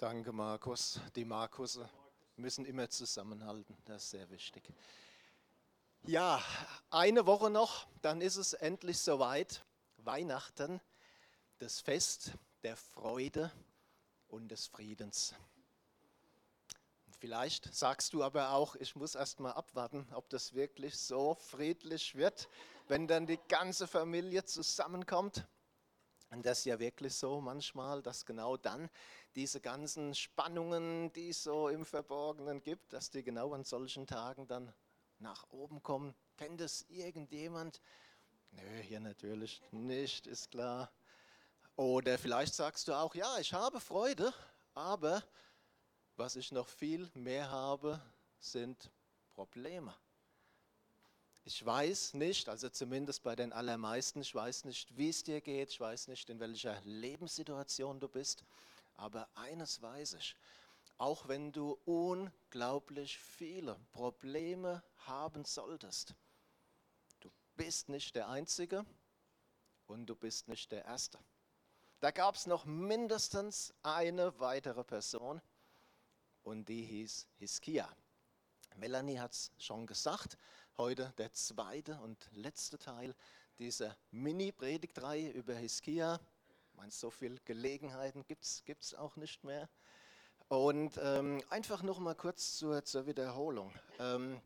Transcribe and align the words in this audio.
Danke, 0.00 0.32
Markus. 0.32 0.98
Die 1.14 1.26
Markusse 1.26 1.86
müssen 2.36 2.64
immer 2.64 2.88
zusammenhalten. 2.88 3.76
Das 3.84 4.04
ist 4.04 4.10
sehr 4.12 4.30
wichtig. 4.30 4.62
Ja, 6.04 6.42
eine 6.88 7.26
Woche 7.26 7.50
noch, 7.50 7.86
dann 8.00 8.22
ist 8.22 8.36
es 8.36 8.54
endlich 8.54 8.98
soweit. 8.98 9.62
Weihnachten, 9.98 10.80
das 11.58 11.82
Fest 11.82 12.32
der 12.62 12.78
Freude 12.78 13.52
und 14.28 14.48
des 14.48 14.68
Friedens. 14.68 15.34
Vielleicht 17.18 17.74
sagst 17.74 18.14
du 18.14 18.24
aber 18.24 18.52
auch, 18.52 18.76
ich 18.76 18.96
muss 18.96 19.14
erst 19.14 19.38
mal 19.38 19.52
abwarten, 19.52 20.06
ob 20.14 20.30
das 20.30 20.54
wirklich 20.54 20.98
so 20.98 21.34
friedlich 21.34 22.14
wird, 22.14 22.48
wenn 22.88 23.06
dann 23.06 23.26
die 23.26 23.40
ganze 23.48 23.86
Familie 23.86 24.46
zusammenkommt. 24.46 25.46
Und 26.30 26.46
das 26.46 26.60
ist 26.60 26.64
ja 26.66 26.78
wirklich 26.78 27.14
so 27.14 27.40
manchmal, 27.40 28.02
dass 28.02 28.24
genau 28.24 28.56
dann 28.56 28.88
diese 29.34 29.60
ganzen 29.60 30.14
Spannungen, 30.14 31.12
die 31.12 31.30
es 31.30 31.42
so 31.42 31.68
im 31.68 31.84
Verborgenen 31.84 32.62
gibt, 32.62 32.92
dass 32.92 33.10
die 33.10 33.24
genau 33.24 33.52
an 33.52 33.64
solchen 33.64 34.06
Tagen 34.06 34.46
dann 34.46 34.72
nach 35.18 35.50
oben 35.50 35.82
kommen. 35.82 36.14
Kennt 36.36 36.60
es 36.60 36.86
irgendjemand? 36.88 37.80
Nö, 38.52 38.80
hier 38.82 39.00
natürlich 39.00 39.60
nicht, 39.72 40.26
ist 40.26 40.50
klar. 40.50 40.90
Oder 41.76 42.18
vielleicht 42.18 42.54
sagst 42.54 42.86
du 42.88 42.92
auch, 42.92 43.14
ja, 43.14 43.38
ich 43.38 43.52
habe 43.52 43.80
Freude, 43.80 44.32
aber 44.74 45.22
was 46.16 46.36
ich 46.36 46.52
noch 46.52 46.68
viel 46.68 47.10
mehr 47.14 47.50
habe, 47.50 48.00
sind 48.38 48.90
Probleme. 49.34 49.94
Ich 51.52 51.66
weiß 51.66 52.14
nicht, 52.14 52.48
also 52.48 52.68
zumindest 52.68 53.24
bei 53.24 53.34
den 53.34 53.52
allermeisten, 53.52 54.20
ich 54.20 54.32
weiß 54.32 54.66
nicht, 54.66 54.96
wie 54.96 55.08
es 55.08 55.24
dir 55.24 55.40
geht, 55.40 55.70
ich 55.70 55.80
weiß 55.80 56.06
nicht, 56.06 56.30
in 56.30 56.38
welcher 56.38 56.80
Lebenssituation 56.84 57.98
du 57.98 58.06
bist, 58.08 58.44
aber 58.96 59.28
eines 59.34 59.82
weiß 59.82 60.12
ich, 60.12 60.36
auch 60.96 61.26
wenn 61.26 61.50
du 61.50 61.76
unglaublich 61.86 63.18
viele 63.18 63.74
Probleme 63.90 64.80
haben 64.98 65.44
solltest, 65.44 66.14
du 67.18 67.28
bist 67.56 67.88
nicht 67.88 68.14
der 68.14 68.28
Einzige 68.28 68.86
und 69.88 70.06
du 70.06 70.14
bist 70.14 70.46
nicht 70.46 70.70
der 70.70 70.84
Erste. 70.84 71.18
Da 71.98 72.12
gab 72.12 72.36
es 72.36 72.46
noch 72.46 72.64
mindestens 72.64 73.74
eine 73.82 74.38
weitere 74.38 74.84
Person 74.84 75.42
und 76.44 76.68
die 76.68 76.84
hieß 76.84 77.26
Hiskia. 77.38 77.88
Melanie 78.76 79.18
hat 79.18 79.32
es 79.32 79.50
schon 79.58 79.84
gesagt, 79.84 80.38
heute 80.80 81.12
der 81.18 81.30
zweite 81.34 82.00
und 82.00 82.16
letzte 82.32 82.78
Teil 82.78 83.14
dieser 83.58 83.94
Mini-Predigtreihe 84.12 85.28
über 85.28 85.54
Hiskia. 85.54 86.18
Meinst 86.72 87.00
so 87.00 87.10
viele 87.10 87.38
Gelegenheiten 87.44 88.24
gibt 88.26 88.44
es 88.66 88.94
auch 88.94 89.16
nicht 89.16 89.44
mehr. 89.44 89.68
Und 90.48 90.98
ähm, 91.02 91.42
einfach 91.50 91.82
noch 91.82 91.98
mal 91.98 92.14
kurz 92.14 92.56
zur, 92.56 92.82
zur 92.82 93.06
Wiederholung. 93.06 93.74
Ähm, 93.98 94.40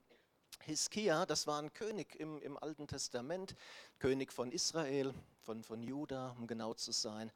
Hiskia, 0.64 1.24
das 1.24 1.46
war 1.46 1.62
ein 1.62 1.72
König 1.72 2.16
im, 2.16 2.42
im 2.42 2.56
Alten 2.56 2.88
Testament, 2.88 3.54
König 4.00 4.32
von 4.32 4.50
Israel, 4.50 5.14
von, 5.42 5.62
von 5.62 5.84
Juda, 5.84 6.34
um 6.36 6.48
genau 6.48 6.74
zu 6.74 6.90
sein. 6.90 7.30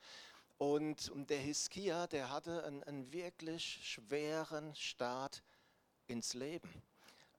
Und, 0.57 1.09
und 1.11 1.31
der 1.31 1.39
Hiskia, 1.39 2.09
der 2.09 2.33
hatte 2.33 2.65
einen, 2.65 2.83
einen 2.83 3.12
wirklich 3.12 3.79
schweren 3.81 4.75
Start 4.75 5.45
ins 6.09 6.35
Leben 6.35 6.83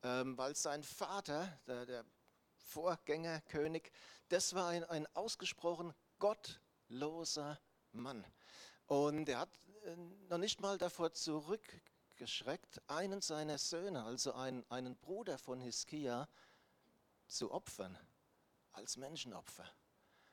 weil 0.02 0.56
sein 0.56 0.84
Vater, 0.84 1.60
der, 1.68 1.86
der 1.86 2.06
Vorgängerkönig, 2.56 3.92
das 4.30 4.54
war 4.54 4.70
ein, 4.70 4.84
ein 4.86 5.08
ausgesprochen 5.16 5.94
gottloser 6.20 7.60
Mann. 7.92 8.26
Und 8.86 9.30
er 9.30 9.40
hat 9.40 9.60
äh, 9.84 9.96
noch 10.30 10.38
nicht 10.38 10.62
mal 10.62 10.78
davor 10.78 11.14
zurückgeschreckt, 11.14 12.82
einen 12.88 13.22
seiner 13.22 13.58
Söhne, 13.58 14.04
also 14.04 14.34
einen, 14.34 14.66
einen 14.70 14.96
Bruder 14.98 15.38
von 15.38 15.62
Hiskia, 15.62 16.28
zu 17.28 17.52
opfern, 17.52 17.98
als 18.72 18.98
Menschenopfer. 18.98 19.66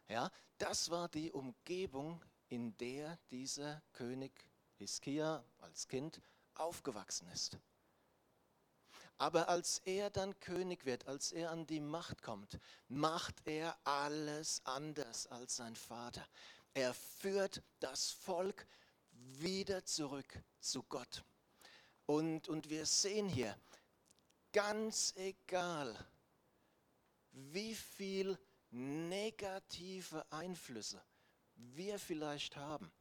Ja, 0.09 0.31
das 0.59 0.91
war 0.91 1.09
die 1.09 1.31
Umgebung, 1.33 2.23
in 2.49 2.77
der 2.79 3.19
dieser 3.31 3.83
König 3.93 4.33
Hiskia 4.77 5.45
als 5.59 5.89
Kind 5.89 6.21
aufgewachsen 6.55 7.29
ist. 7.29 7.59
Aber 9.19 9.49
als 9.49 9.79
er 9.85 10.11
dann 10.11 10.39
König 10.41 10.85
wird, 10.85 11.07
als 11.07 11.33
er 11.33 11.51
an 11.51 11.67
die 11.67 11.81
Macht 11.81 12.23
kommt, 12.23 12.59
macht 12.89 13.47
er 13.47 13.77
alles 13.85 14.61
anders 14.65 15.27
als 15.29 15.57
sein 15.57 15.75
Vater. 15.75 16.27
Er 16.75 16.93
führt 16.93 17.63
das 17.81 18.11
Volk 18.11 18.67
wieder 19.13 19.85
zurück 19.85 20.39
zu 20.61 20.83
Gott. 20.83 21.25
Und, 22.05 22.49
und 22.49 22.69
wir 22.69 22.85
sehen 22.85 23.29
hier, 23.29 23.59
ganz 24.53 25.15
egal, 25.17 25.97
wie 27.33 27.75
viel 27.75 28.39
negative 28.71 30.25
Einflüsse 30.31 31.03
wir 31.55 31.99
vielleicht 31.99 32.57
haben, 32.57 32.93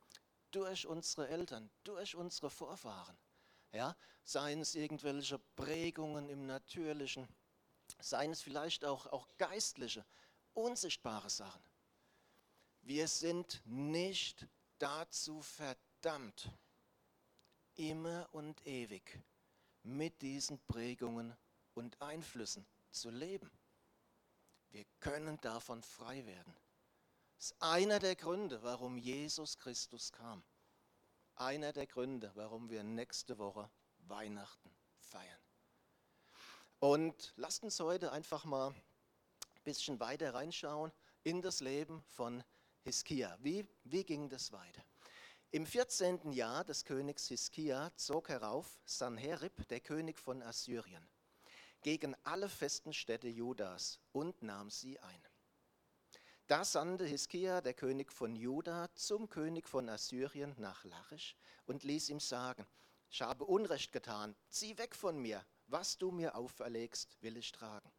durch 0.51 0.87
unsere 0.87 1.27
Eltern, 1.27 1.69
durch 1.83 2.15
unsere 2.15 2.49
Vorfahren, 2.49 3.17
ja, 3.75 3.95
seien 4.23 4.61
es 4.61 4.73
irgendwelche 4.73 5.37
Prägungen 5.55 6.29
im 6.29 6.45
Natürlichen, 6.45 7.27
seien 7.99 8.31
es 8.31 8.41
vielleicht 8.41 8.85
auch, 8.85 9.05
auch 9.07 9.27
geistliche, 9.37 10.05
unsichtbare 10.53 11.29
Sachen. 11.29 11.61
Wir 12.81 13.07
sind 13.07 13.61
nicht 13.65 14.47
dazu 14.79 15.41
verdammt, 15.41 16.49
immer 17.75 18.27
und 18.31 18.65
ewig 18.65 19.21
mit 19.83 20.21
diesen 20.21 20.59
Prägungen 20.65 21.35
und 21.73 22.01
Einflüssen 22.01 22.65
zu 22.91 23.09
leben. 23.09 23.51
Wir 24.71 24.85
können 24.99 25.39
davon 25.41 25.83
frei 25.83 26.25
werden. 26.25 26.55
Das 27.35 27.51
ist 27.51 27.61
einer 27.61 27.99
der 27.99 28.15
Gründe, 28.15 28.63
warum 28.63 28.97
Jesus 28.97 29.57
Christus 29.57 30.11
kam 30.11 30.43
einer 31.35 31.73
der 31.73 31.88
Gründe, 31.88 32.31
warum 32.35 32.69
wir 32.69 32.84
nächste 32.84 33.38
Woche 33.38 33.69
Weihnachten 34.00 34.69
feiern. 35.00 35.40
Und 36.79 37.34
lasst 37.38 37.63
uns 37.63 37.79
heute 37.79 38.12
einfach 38.12 38.46
mal 38.46 38.69
ein 38.69 39.63
bisschen 39.63 40.00
weiter 40.00 40.34
reinschauen 40.34 40.91
in 41.23 41.41
das 41.41 41.59
Leben 41.59 42.03
von 42.09 42.44
Hiskia. 42.84 43.38
Wie, 43.41 43.68
wie 43.84 44.03
ging 44.03 44.29
das 44.29 44.51
weiter? 44.51 44.84
Im 45.51 45.66
14. 45.66 46.34
Jahr 46.34 46.63
des 46.63 46.84
Königs 46.84 47.28
Hiskia 47.28 47.91
zog 47.96 48.29
herauf 48.29 48.79
Sanherib, 48.85 49.67
der 49.69 49.79
König 49.79 50.19
von 50.19 50.44
Assyrien, 50.44 51.07
gegen 51.81 52.16
alle 52.23 52.50
festen 52.50 52.94
Städte 52.94 53.29
Judas 53.29 54.00
und 54.12 54.41
nahm 54.41 54.69
sie 54.69 55.00
ein. 55.00 55.22
Da 56.47 56.63
sandte 56.63 57.06
Hiskia, 57.06 57.59
der 57.59 57.73
König 57.73 58.11
von 58.11 58.35
Juda, 58.35 58.94
zum 58.94 59.29
König 59.29 59.67
von 59.67 59.89
Assyrien 59.89 60.53
nach 60.59 60.83
Lachisch 60.83 61.35
und 61.66 61.83
ließ 61.83 62.09
ihm 62.09 62.19
sagen, 62.19 62.67
ich 63.09 63.23
habe 63.23 63.45
Unrecht 63.45 63.91
getan, 63.91 64.35
zieh 64.50 64.78
weg 64.78 64.94
von 64.95 65.17
mir, 65.17 65.44
was 65.66 65.97
du 65.97 66.11
mir 66.11 66.35
auferlegst, 66.35 67.17
will 67.23 67.38
ich 67.38 67.51
tragen. 67.51 67.91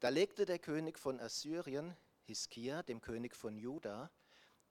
Da 0.00 0.08
legte 0.08 0.46
der 0.46 0.58
König 0.58 0.98
von 0.98 1.20
Assyrien, 1.20 1.94
Hiskia, 2.22 2.82
dem 2.82 3.02
König 3.02 3.36
von 3.36 3.58
Juda, 3.58 4.10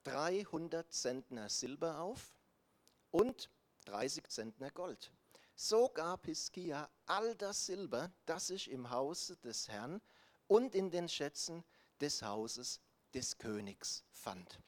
300 0.05 0.91
Zentner 0.91 1.49
Silber 1.49 1.99
auf 1.99 2.35
und 3.11 3.51
30 3.85 4.29
Zentner 4.29 4.71
Gold. 4.71 5.11
So 5.53 5.89
gab 5.89 6.25
Hiskia 6.25 6.89
all 7.05 7.35
das 7.35 7.67
Silber, 7.67 8.11
das 8.25 8.47
sich 8.47 8.71
im 8.71 8.89
Hause 8.89 9.37
des 9.37 9.67
Herrn 9.67 10.01
und 10.47 10.73
in 10.73 10.89
den 10.89 11.07
Schätzen 11.07 11.63
des 12.03 12.21
Hauses 12.21 12.81
des 13.13 13.37
Königs 13.37 14.03
fand. 14.11 14.59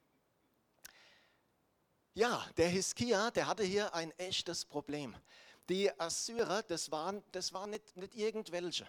Ja, 2.13 2.47
der 2.55 2.69
Hiskia, 2.69 3.29
der 3.29 3.47
hatte 3.47 3.63
hier 3.63 3.93
ein 3.93 4.11
echtes 4.17 4.63
Problem. 4.63 5.13
Die 5.67 5.91
Assyrer, 5.99 6.63
das 6.63 6.89
waren, 6.91 7.21
das 7.33 7.51
waren 7.51 7.71
nicht, 7.71 7.97
nicht 7.97 8.15
irgendwelche. 8.15 8.87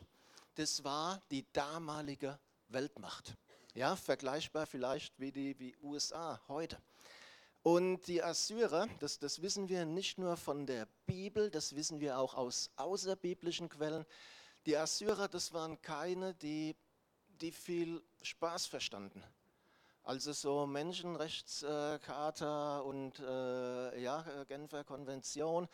Das 0.55 0.85
war 0.85 1.21
die 1.33 1.45
damalige 1.53 2.39
Weltmacht. 2.69 3.35
Ja, 3.75 3.97
vergleichbar 3.97 4.65
vielleicht 4.65 5.19
wie 5.19 5.33
die 5.33 5.59
wie 5.59 5.77
USA 5.83 6.41
heute. 6.47 6.81
Und 7.65 8.07
die 8.07 8.23
Assyrer, 8.23 8.87
das, 9.01 9.19
das 9.19 9.43
wissen 9.43 9.69
wir 9.69 9.85
nicht 9.85 10.19
nur 10.19 10.37
von 10.37 10.67
der 10.67 10.87
Bibel, 11.05 11.51
das 11.51 11.75
wissen 11.75 11.99
wir 11.99 12.17
auch 12.21 12.35
aus 12.35 12.71
außerbiblischen 12.77 13.69
Quellen. 13.69 14.07
Die 14.67 14.77
Assyrer, 14.77 15.27
das 15.27 15.53
waren 15.53 15.83
keine, 15.83 16.33
die 16.35 16.77
die 17.41 17.53
viel 17.53 18.03
Spaß 18.23 18.67
verstanden. 18.67 19.23
Also 20.03 20.33
so 20.33 20.67
Menschenrechtscharta 20.67 22.79
und 22.79 23.19
äh, 23.19 24.01
ja, 24.01 24.45
Genfer 24.45 24.85
Konvention, 24.85 25.65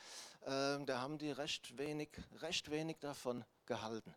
äh, 0.40 0.82
da 0.84 1.00
haben 1.00 1.18
die 1.18 1.30
recht 1.30 1.76
wenig, 1.76 2.08
recht 2.40 2.70
wenig 2.70 2.98
davon 2.98 3.44
gehalten. 3.66 4.14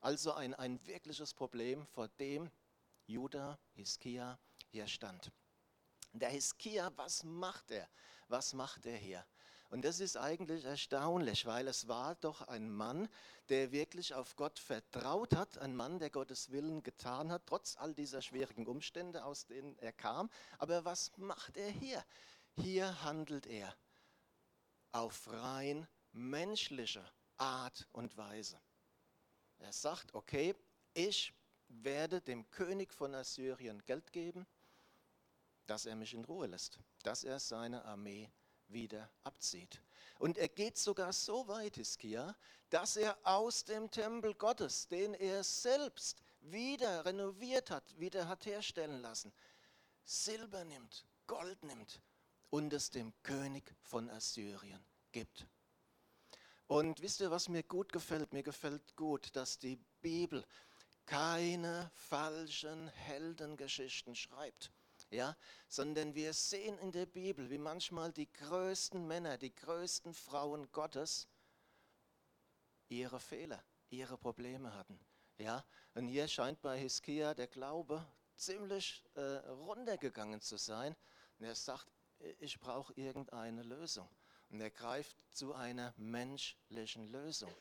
Also 0.00 0.34
ein, 0.34 0.54
ein 0.54 0.86
wirkliches 0.86 1.34
Problem, 1.34 1.84
vor 1.86 2.06
dem 2.06 2.48
Judah, 3.06 3.58
Hiskia 3.74 4.38
hier 4.70 4.86
stand. 4.86 5.32
Der 6.12 6.30
Hiskia, 6.30 6.92
was 6.96 7.24
macht 7.24 7.72
er? 7.72 7.88
Was 8.28 8.52
macht 8.52 8.86
er 8.86 8.96
hier? 8.96 9.26
Und 9.70 9.84
das 9.84 10.00
ist 10.00 10.16
eigentlich 10.16 10.64
erstaunlich, 10.64 11.44
weil 11.46 11.66
es 11.66 11.88
war 11.88 12.14
doch 12.16 12.42
ein 12.42 12.70
Mann, 12.70 13.08
der 13.48 13.72
wirklich 13.72 14.14
auf 14.14 14.36
Gott 14.36 14.58
vertraut 14.58 15.34
hat, 15.34 15.58
ein 15.58 15.74
Mann, 15.74 15.98
der 15.98 16.10
Gottes 16.10 16.50
Willen 16.50 16.82
getan 16.82 17.32
hat, 17.32 17.42
trotz 17.46 17.76
all 17.76 17.94
dieser 17.94 18.22
schwierigen 18.22 18.66
Umstände, 18.66 19.24
aus 19.24 19.46
denen 19.46 19.76
er 19.78 19.92
kam. 19.92 20.30
Aber 20.58 20.84
was 20.84 21.16
macht 21.16 21.56
er 21.56 21.70
hier? 21.70 22.04
Hier 22.54 23.02
handelt 23.02 23.46
er 23.46 23.74
auf 24.92 25.30
rein 25.30 25.86
menschliche 26.12 27.04
Art 27.36 27.86
und 27.92 28.16
Weise. 28.16 28.58
Er 29.58 29.72
sagt, 29.72 30.14
okay, 30.14 30.54
ich 30.94 31.34
werde 31.68 32.20
dem 32.20 32.48
König 32.50 32.92
von 32.92 33.14
Assyrien 33.14 33.84
Geld 33.84 34.12
geben, 34.12 34.46
dass 35.66 35.86
er 35.86 35.96
mich 35.96 36.14
in 36.14 36.24
Ruhe 36.24 36.46
lässt, 36.46 36.78
dass 37.02 37.24
er 37.24 37.40
seine 37.40 37.84
Armee 37.84 38.30
wieder 38.68 39.10
abzieht. 39.24 39.82
Und 40.18 40.38
er 40.38 40.48
geht 40.48 40.78
sogar 40.78 41.12
so 41.12 41.46
weit, 41.48 41.76
Hiskia, 41.76 42.34
dass 42.70 42.96
er 42.96 43.16
aus 43.22 43.64
dem 43.64 43.90
Tempel 43.90 44.34
Gottes, 44.34 44.88
den 44.88 45.14
er 45.14 45.44
selbst 45.44 46.22
wieder 46.40 47.04
renoviert 47.04 47.70
hat, 47.70 47.98
wieder 47.98 48.28
hat 48.28 48.46
herstellen 48.46 49.00
lassen, 49.02 49.32
Silber 50.04 50.64
nimmt, 50.64 51.06
Gold 51.26 51.62
nimmt 51.64 52.00
und 52.50 52.72
es 52.72 52.90
dem 52.90 53.12
König 53.22 53.74
von 53.82 54.08
Assyrien 54.10 54.84
gibt. 55.12 55.46
Und 56.68 57.00
wisst 57.02 57.20
ihr, 57.20 57.30
was 57.30 57.48
mir 57.48 57.62
gut 57.62 57.92
gefällt? 57.92 58.32
Mir 58.32 58.42
gefällt 58.42 58.96
gut, 58.96 59.34
dass 59.36 59.58
die 59.58 59.78
Bibel 60.00 60.44
keine 61.04 61.90
falschen 61.94 62.88
Heldengeschichten 62.88 64.16
schreibt 64.16 64.72
ja, 65.10 65.36
sondern 65.68 66.14
wir 66.14 66.32
sehen 66.32 66.78
in 66.78 66.92
der 66.92 67.06
Bibel, 67.06 67.50
wie 67.50 67.58
manchmal 67.58 68.12
die 68.12 68.30
größten 68.32 69.06
Männer, 69.06 69.38
die 69.38 69.54
größten 69.54 70.14
Frauen 70.14 70.70
Gottes 70.72 71.28
ihre 72.88 73.20
Fehler, 73.20 73.62
ihre 73.90 74.18
Probleme 74.18 74.74
hatten. 74.74 74.98
Ja, 75.38 75.64
und 75.94 76.08
hier 76.08 76.28
scheint 76.28 76.60
bei 76.62 76.78
Hiskia 76.78 77.34
der 77.34 77.46
Glaube 77.46 78.06
ziemlich 78.36 79.04
äh, 79.14 79.20
runtergegangen 79.20 80.40
zu 80.40 80.56
sein. 80.56 80.96
Und 81.38 81.44
er 81.46 81.54
sagt, 81.54 81.86
ich 82.38 82.58
brauche 82.58 82.92
irgendeine 82.94 83.62
Lösung. 83.62 84.08
Und 84.48 84.60
er 84.60 84.70
greift 84.70 85.16
zu 85.30 85.54
einer 85.54 85.92
menschlichen 85.96 87.06
Lösung 87.08 87.52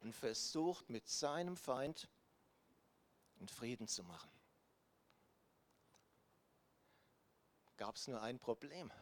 und 0.00 0.14
versucht 0.14 0.90
mit 0.90 1.08
seinem 1.08 1.56
Feind 1.56 2.08
in 3.40 3.48
Frieden 3.48 3.88
zu 3.88 4.04
machen. 4.04 4.30
Gab 7.76 7.96
es 7.96 8.08
nur 8.08 8.20
ein 8.22 8.38
Problem. 8.38 8.92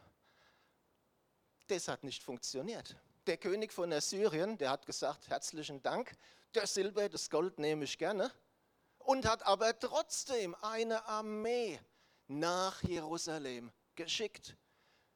Das 1.67 1.87
hat 1.87 2.03
nicht 2.03 2.23
funktioniert. 2.23 2.95
Der 3.27 3.37
König 3.37 3.71
von 3.71 3.91
Assyrien, 3.93 4.57
der 4.57 4.71
hat 4.71 4.85
gesagt, 4.85 5.29
herzlichen 5.29 5.81
Dank, 5.81 6.15
das 6.51 6.73
Silber, 6.73 7.07
das 7.07 7.29
Gold 7.29 7.57
nehme 7.57 7.85
ich 7.85 7.97
gerne, 7.97 8.31
und 8.99 9.25
hat 9.25 9.43
aber 9.43 9.77
trotzdem 9.79 10.55
eine 10.55 11.05
Armee 11.05 11.79
nach 12.27 12.81
Jerusalem 12.83 13.71
geschickt. 13.95 14.57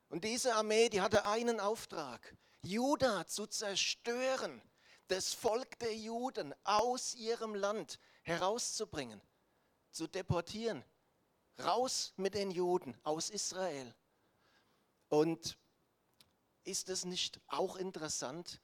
Und 0.10 0.24
diese 0.24 0.56
Armee, 0.56 0.90
die 0.90 1.02
hatte 1.02 1.26
einen 1.26 1.60
Auftrag, 1.60 2.36
Juda 2.62 3.28
zu 3.28 3.46
zerstören, 3.48 4.62
das 5.08 5.34
Volk 5.34 5.80
der 5.80 5.96
Juden 5.96 6.54
aus 6.64 7.16
ihrem 7.16 7.56
Land 7.56 8.00
herauszubringen, 8.24 9.22
zu 9.92 10.08
deportieren, 10.08 10.84
Raus 11.60 12.14
mit 12.18 12.36
den 12.36 12.52
Juden 12.52 12.96
aus 13.04 13.30
Israel. 13.30 13.94
Und 15.10 15.58
ist 16.64 16.90
es 16.90 17.06
nicht 17.06 17.40
auch 17.48 17.76
interessant, 17.78 18.62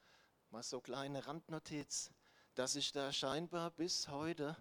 mal 0.52 0.62
so 0.62 0.80
kleine 0.80 1.26
Randnotiz, 1.26 2.12
dass 2.54 2.74
sich 2.74 2.92
da 2.92 3.12
scheinbar 3.12 3.72
bis 3.72 4.10
heute 4.10 4.56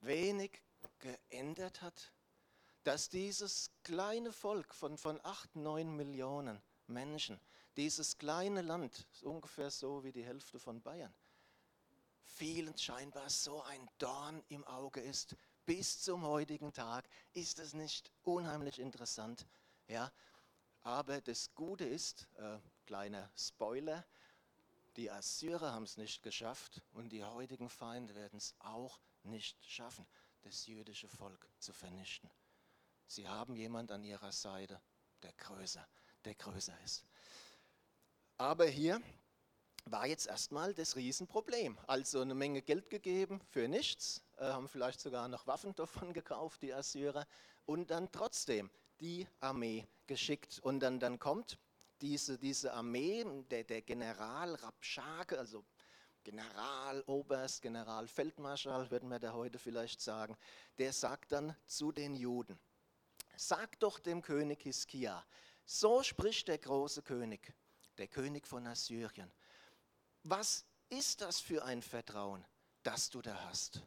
wenig 0.00 0.62
geändert 0.98 1.82
hat? 1.82 2.12
Dass 2.84 3.10
dieses 3.10 3.70
kleine 3.82 4.32
Volk 4.32 4.74
von, 4.74 4.96
von 4.96 5.20
8, 5.22 5.56
9 5.56 5.94
Millionen 5.94 6.62
Menschen, 6.86 7.38
dieses 7.76 8.16
kleine 8.16 8.62
Land, 8.62 9.06
ungefähr 9.22 9.70
so 9.70 10.04
wie 10.04 10.12
die 10.12 10.24
Hälfte 10.24 10.58
von 10.58 10.80
Bayern, 10.80 11.14
vielen 12.22 12.78
scheinbar 12.78 13.28
so 13.28 13.60
ein 13.62 13.90
Dorn 13.98 14.42
im 14.48 14.64
Auge 14.64 15.00
ist, 15.00 15.36
bis 15.68 16.00
zum 16.00 16.24
heutigen 16.24 16.72
Tag. 16.72 17.06
Ist 17.34 17.58
es 17.58 17.74
nicht 17.74 18.10
unheimlich 18.22 18.78
interessant? 18.78 19.46
Ja, 19.86 20.10
aber 20.80 21.20
das 21.20 21.54
Gute 21.54 21.84
ist, 21.84 22.26
äh, 22.38 22.58
kleiner 22.86 23.30
Spoiler, 23.36 24.02
die 24.96 25.10
Assyrer 25.10 25.72
haben 25.72 25.82
es 25.82 25.98
nicht 25.98 26.22
geschafft 26.22 26.80
und 26.94 27.10
die 27.10 27.22
heutigen 27.22 27.68
Feinde 27.68 28.14
werden 28.14 28.38
es 28.38 28.54
auch 28.60 28.98
nicht 29.24 29.62
schaffen, 29.62 30.06
das 30.40 30.66
jüdische 30.66 31.06
Volk 31.06 31.46
zu 31.58 31.74
vernichten. 31.74 32.30
Sie 33.06 33.28
haben 33.28 33.54
jemand 33.54 33.92
an 33.92 34.04
ihrer 34.04 34.32
Seite, 34.32 34.80
der 35.22 35.34
größer, 35.34 35.86
der 36.24 36.34
größer 36.34 36.80
ist. 36.80 37.04
Aber 38.38 38.64
hier 38.64 39.02
war 39.84 40.06
jetzt 40.06 40.26
erstmal 40.26 40.74
das 40.74 40.96
Riesenproblem. 40.96 41.78
Also 41.86 42.20
eine 42.20 42.34
Menge 42.34 42.62
Geld 42.62 42.90
gegeben 42.90 43.40
für 43.50 43.68
nichts, 43.68 44.22
äh, 44.36 44.44
haben 44.44 44.68
vielleicht 44.68 45.00
sogar 45.00 45.28
noch 45.28 45.46
Waffen 45.46 45.74
davon 45.74 46.12
gekauft, 46.14 46.62
die 46.62 46.72
Assyrer, 46.72 47.26
und 47.66 47.90
dann 47.90 48.10
trotzdem 48.10 48.70
die 49.00 49.26
Armee 49.40 49.86
geschickt. 50.06 50.58
Und 50.62 50.80
dann, 50.80 51.00
dann 51.00 51.18
kommt 51.18 51.58
diese, 52.00 52.38
diese 52.38 52.72
Armee, 52.72 53.24
der, 53.50 53.64
der 53.64 53.82
General 53.82 54.54
Rabschake, 54.54 55.38
also 55.38 55.64
General, 56.24 57.02
Oberst, 57.06 57.62
General, 57.62 58.06
Feldmarschall, 58.06 58.90
würden 58.90 59.08
wir 59.08 59.18
da 59.18 59.32
heute 59.32 59.58
vielleicht 59.58 60.00
sagen, 60.00 60.36
der 60.78 60.92
sagt 60.92 61.32
dann 61.32 61.56
zu 61.66 61.92
den 61.92 62.14
Juden, 62.14 62.58
sag 63.36 63.78
doch 63.80 63.98
dem 63.98 64.20
König 64.20 64.62
Hiskia, 64.62 65.24
so 65.64 66.02
spricht 66.02 66.48
der 66.48 66.58
große 66.58 67.02
König, 67.02 67.54
der 67.96 68.08
König 68.08 68.46
von 68.46 68.66
Assyrien. 68.66 69.32
Was 70.22 70.64
ist 70.88 71.20
das 71.20 71.40
für 71.40 71.64
ein 71.64 71.82
Vertrauen, 71.82 72.44
das 72.82 73.10
du 73.10 73.22
da 73.22 73.44
hast? 73.44 73.82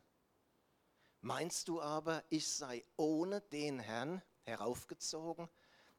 Meinst 1.21 1.67
du 1.67 1.81
aber, 1.81 2.23
ich 2.29 2.47
sei 2.47 2.83
ohne 2.97 3.41
den 3.41 3.79
Herrn 3.79 4.21
heraufgezogen, 4.43 5.49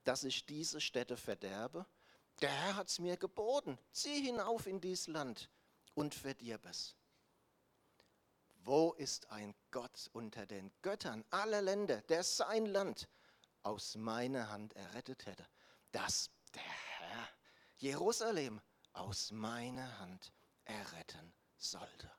dass 0.04 0.24
ich 0.24 0.46
diese 0.46 0.80
Städte 0.80 1.16
verderbe? 1.16 1.86
Der 2.40 2.50
Herr 2.50 2.76
hat 2.76 2.88
es 2.88 2.98
mir 2.98 3.16
geboten, 3.16 3.78
zieh 3.92 4.20
hinauf 4.20 4.66
in 4.66 4.80
dies 4.80 5.06
Land 5.06 5.48
und 5.94 6.14
verdirb 6.14 6.66
es. 6.66 6.96
Wo 8.64 8.92
ist 8.92 9.30
ein 9.30 9.54
Gott 9.70 10.10
unter 10.12 10.46
den 10.46 10.72
Göttern 10.82 11.24
aller 11.30 11.62
Länder, 11.62 12.00
der 12.02 12.24
sein 12.24 12.66
Land 12.66 13.08
aus 13.62 13.96
meiner 13.96 14.50
Hand 14.50 14.74
errettet 14.74 15.26
hätte, 15.26 15.46
dass 15.92 16.30
der 16.54 16.62
Herr 16.62 17.28
Jerusalem 17.76 18.60
aus 18.92 19.30
meiner 19.30 19.98
Hand 19.98 20.32
erretten 20.64 21.32
sollte. 21.56 22.10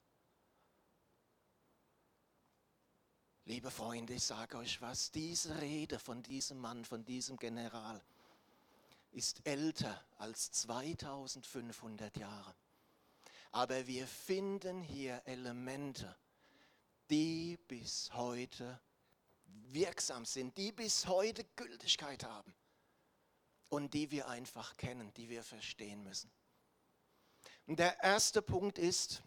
Liebe 3.45 3.71
Freunde, 3.71 4.13
ich 4.13 4.23
sage 4.23 4.57
euch 4.57 4.81
was, 4.81 5.11
diese 5.11 5.59
Rede 5.59 5.99
von 5.99 6.23
diesem 6.23 6.59
Mann, 6.59 6.85
von 6.85 7.03
diesem 7.03 7.35
General, 7.37 8.01
ist 9.11 9.45
älter 9.45 10.01
als 10.17 10.51
2500 10.51 12.15
Jahre. 12.17 12.55
Aber 13.51 13.85
wir 13.85 14.07
finden 14.07 14.81
hier 14.81 15.21
Elemente, 15.25 16.15
die 17.09 17.59
bis 17.67 18.11
heute 18.13 18.79
wirksam 19.71 20.25
sind, 20.25 20.57
die 20.57 20.71
bis 20.71 21.05
heute 21.07 21.43
Gültigkeit 21.55 22.23
haben 22.23 22.55
und 23.69 23.93
die 23.93 24.09
wir 24.09 24.27
einfach 24.29 24.77
kennen, 24.77 25.13
die 25.15 25.29
wir 25.29 25.43
verstehen 25.43 26.01
müssen. 26.03 26.31
Und 27.65 27.79
der 27.79 28.01
erste 28.03 28.41
Punkt 28.41 28.77
ist, 28.77 29.21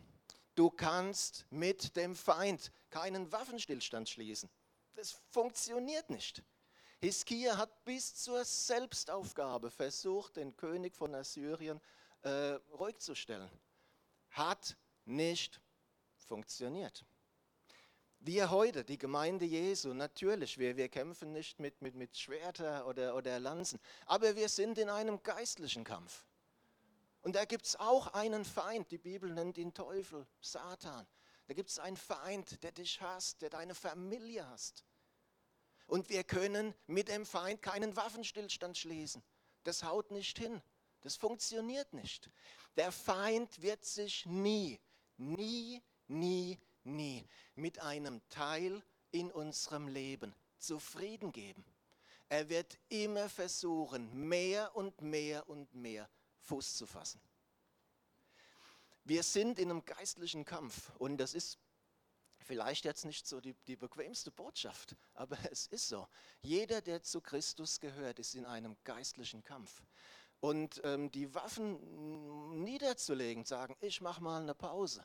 du 0.55 0.71
kannst 0.71 1.47
mit 1.51 1.97
dem 1.97 2.15
Feind 2.15 2.71
keinen 2.91 3.33
Waffenstillstand 3.33 4.09
schließen. 4.09 4.51
Das 4.95 5.13
funktioniert 5.31 6.11
nicht. 6.11 6.43
Hiskia 7.01 7.59
hat 7.59 7.85
bis 7.85 8.15
zur 8.15 8.45
Selbstaufgabe 8.45 9.71
versucht, 9.71 10.37
den 10.37 10.57
König 10.57 10.97
von 10.97 11.15
Assyrien 11.15 11.81
äh, 12.23 12.59
ruhig 12.79 12.99
zu 12.99 13.15
stellen. 13.15 13.51
Hat 14.31 14.77
nicht 15.05 15.61
funktioniert. 16.17 17.05
Wir 18.19 18.51
heute, 18.51 18.85
die 18.85 18.99
Gemeinde 18.99 19.45
Jesu, 19.45 19.93
natürlich, 19.93 20.59
wir, 20.59 20.77
wir 20.77 20.89
kämpfen 20.89 21.33
nicht 21.33 21.61
mit, 21.61 21.81
mit, 21.83 21.95
mit 21.95 22.17
Schwerter 22.17 22.87
oder, 22.87 23.15
oder 23.15 23.39
Lanzen, 23.39 23.79
aber 24.07 24.35
wir 24.35 24.49
sind 24.49 24.79
in 24.79 24.89
einem 24.89 25.23
geistlichen 25.23 25.85
Kampf. 25.85 26.25
Und 27.27 27.35
da 27.35 27.45
gibt 27.45 27.67
es 27.67 27.75
auch 27.75 28.15
einen 28.15 28.45
Feind, 28.45 28.93
die 28.93 28.99
Bibel 28.99 29.33
nennt 29.33 29.59
ihn 29.59 29.75
Teufel, 29.75 30.29
Satan. 30.41 31.05
Da 31.49 31.55
gibt 31.55 31.71
es 31.71 31.81
einen 31.81 31.97
Feind, 31.97 32.63
der 32.63 32.71
dich 32.71 33.01
hasst, 33.01 33.43
der 33.43 33.51
deine 33.51 33.75
Familie 33.75 34.49
hasst. 34.49 34.85
Und 35.89 36.09
wir 36.09 36.23
können 36.23 36.73
mit 36.87 37.09
dem 37.09 37.27
Feind 37.27 37.63
keinen 37.63 37.97
Waffenstillstand 37.97 38.79
schließen. 38.79 39.25
Das 39.65 39.83
haut 39.83 40.13
nicht 40.13 40.39
hin. 40.39 40.63
Das 41.01 41.17
funktioniert 41.17 41.93
nicht. 41.95 42.31
Der 42.77 42.93
Feind 42.93 43.61
wird 43.61 43.85
sich 43.85 44.25
nie, 44.27 44.79
nie, 45.17 45.83
nie, 46.07 46.61
nie 46.85 47.27
mit 47.57 47.81
einem 47.81 48.21
Teil 48.29 48.85
in 49.11 49.33
unserem 49.33 49.89
Leben 49.89 50.33
zufrieden 50.59 51.33
geben. 51.33 51.65
Er 52.29 52.49
wird 52.49 52.79
immer 52.89 53.29
versuchen, 53.29 54.29
mehr 54.29 54.77
und 54.77 55.01
mehr 55.01 55.49
und 55.49 55.75
mehr 55.75 56.09
Fuß 56.47 56.77
zu 56.77 56.87
fassen. 56.87 57.21
Wir 59.05 59.23
sind 59.23 59.59
in 59.59 59.71
einem 59.71 59.85
geistlichen 59.85 60.45
Kampf 60.45 60.91
und 60.99 61.19
das 61.19 61.35
ist 61.35 61.59
vielleicht 62.41 62.85
jetzt 62.85 63.05
nicht 63.05 63.27
so 63.27 63.41
die, 63.41 63.55
die 63.67 63.77
bequemste 63.77 64.31
Botschaft, 64.31 64.97
aber 65.15 65.37
es 65.51 65.67
ist 65.67 65.89
so. 65.89 66.09
Jeder, 66.43 66.81
der 66.81 67.03
zu 67.03 67.21
Christus 67.21 67.81
gehört, 67.81 68.19
ist 68.19 68.35
in 68.35 68.47
einem 68.47 68.77
geistlichen 68.85 69.43
Kampf. 69.45 69.83
Und 70.41 70.81
ähm, 70.85 71.11
die 71.11 71.35
Waffen 71.35 72.63
niederzulegen, 72.63 73.45
sagen, 73.45 73.77
ich 73.81 74.01
mache 74.01 74.23
mal 74.23 74.43
eine 74.43 74.55
Pause, 74.55 75.05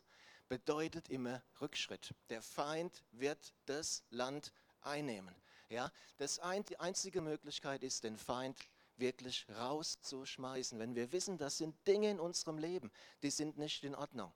bedeutet 0.50 1.10
immer 1.10 1.42
Rückschritt. 1.62 2.14
Der 2.30 2.42
Feind 2.42 3.04
wird 3.12 3.54
das 3.66 4.04
Land 4.10 4.52
einnehmen. 4.82 5.34
Ja, 5.70 5.92
das 6.18 6.40
ein, 6.40 6.66
die 6.66 6.80
einzige 6.80 7.22
Möglichkeit 7.22 7.82
ist, 7.84 8.04
den 8.04 8.18
Feind 8.18 8.58
wirklich 9.02 9.46
rauszuschmeißen. 9.50 10.80
Wenn 10.80 10.96
wir 10.96 11.12
wissen, 11.12 11.38
das 11.38 11.58
sind 11.58 11.76
Dinge 11.86 12.10
in 12.10 12.20
unserem 12.20 12.58
Leben, 12.58 12.90
die 13.22 13.32
sind 13.32 13.58
nicht 13.58 13.84
in 13.84 13.96
Ordnung. 13.96 14.34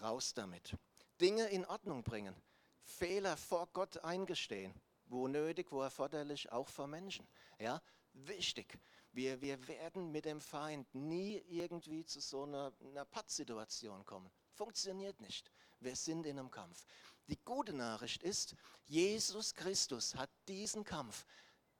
Raus 0.00 0.34
damit. 0.34 0.76
Dinge 1.20 1.48
in 1.48 1.66
Ordnung 1.66 2.04
bringen. 2.04 2.36
Fehler 2.84 3.36
vor 3.36 3.68
Gott 3.72 3.98
eingestehen. 4.04 4.72
Wo 5.06 5.26
nötig, 5.26 5.72
wo 5.72 5.82
erforderlich, 5.82 6.52
auch 6.52 6.68
vor 6.68 6.86
Menschen. 6.86 7.26
Ja, 7.58 7.82
wichtig. 8.12 8.78
Wir, 9.12 9.40
wir 9.40 9.66
werden 9.66 10.12
mit 10.12 10.26
dem 10.26 10.40
Feind 10.40 10.94
nie 10.94 11.42
irgendwie 11.48 12.04
zu 12.04 12.20
so 12.20 12.44
einer, 12.44 12.72
einer 12.80 13.04
Pattsituation 13.06 14.04
kommen. 14.04 14.30
Funktioniert 14.52 15.20
nicht. 15.20 15.50
Wir 15.80 15.96
sind 15.96 16.26
in 16.26 16.38
einem 16.38 16.50
Kampf. 16.50 16.84
Die 17.26 17.38
gute 17.44 17.72
Nachricht 17.72 18.22
ist, 18.22 18.54
Jesus 18.86 19.54
Christus 19.54 20.14
hat 20.14 20.30
diesen 20.46 20.84
Kampf 20.84 21.26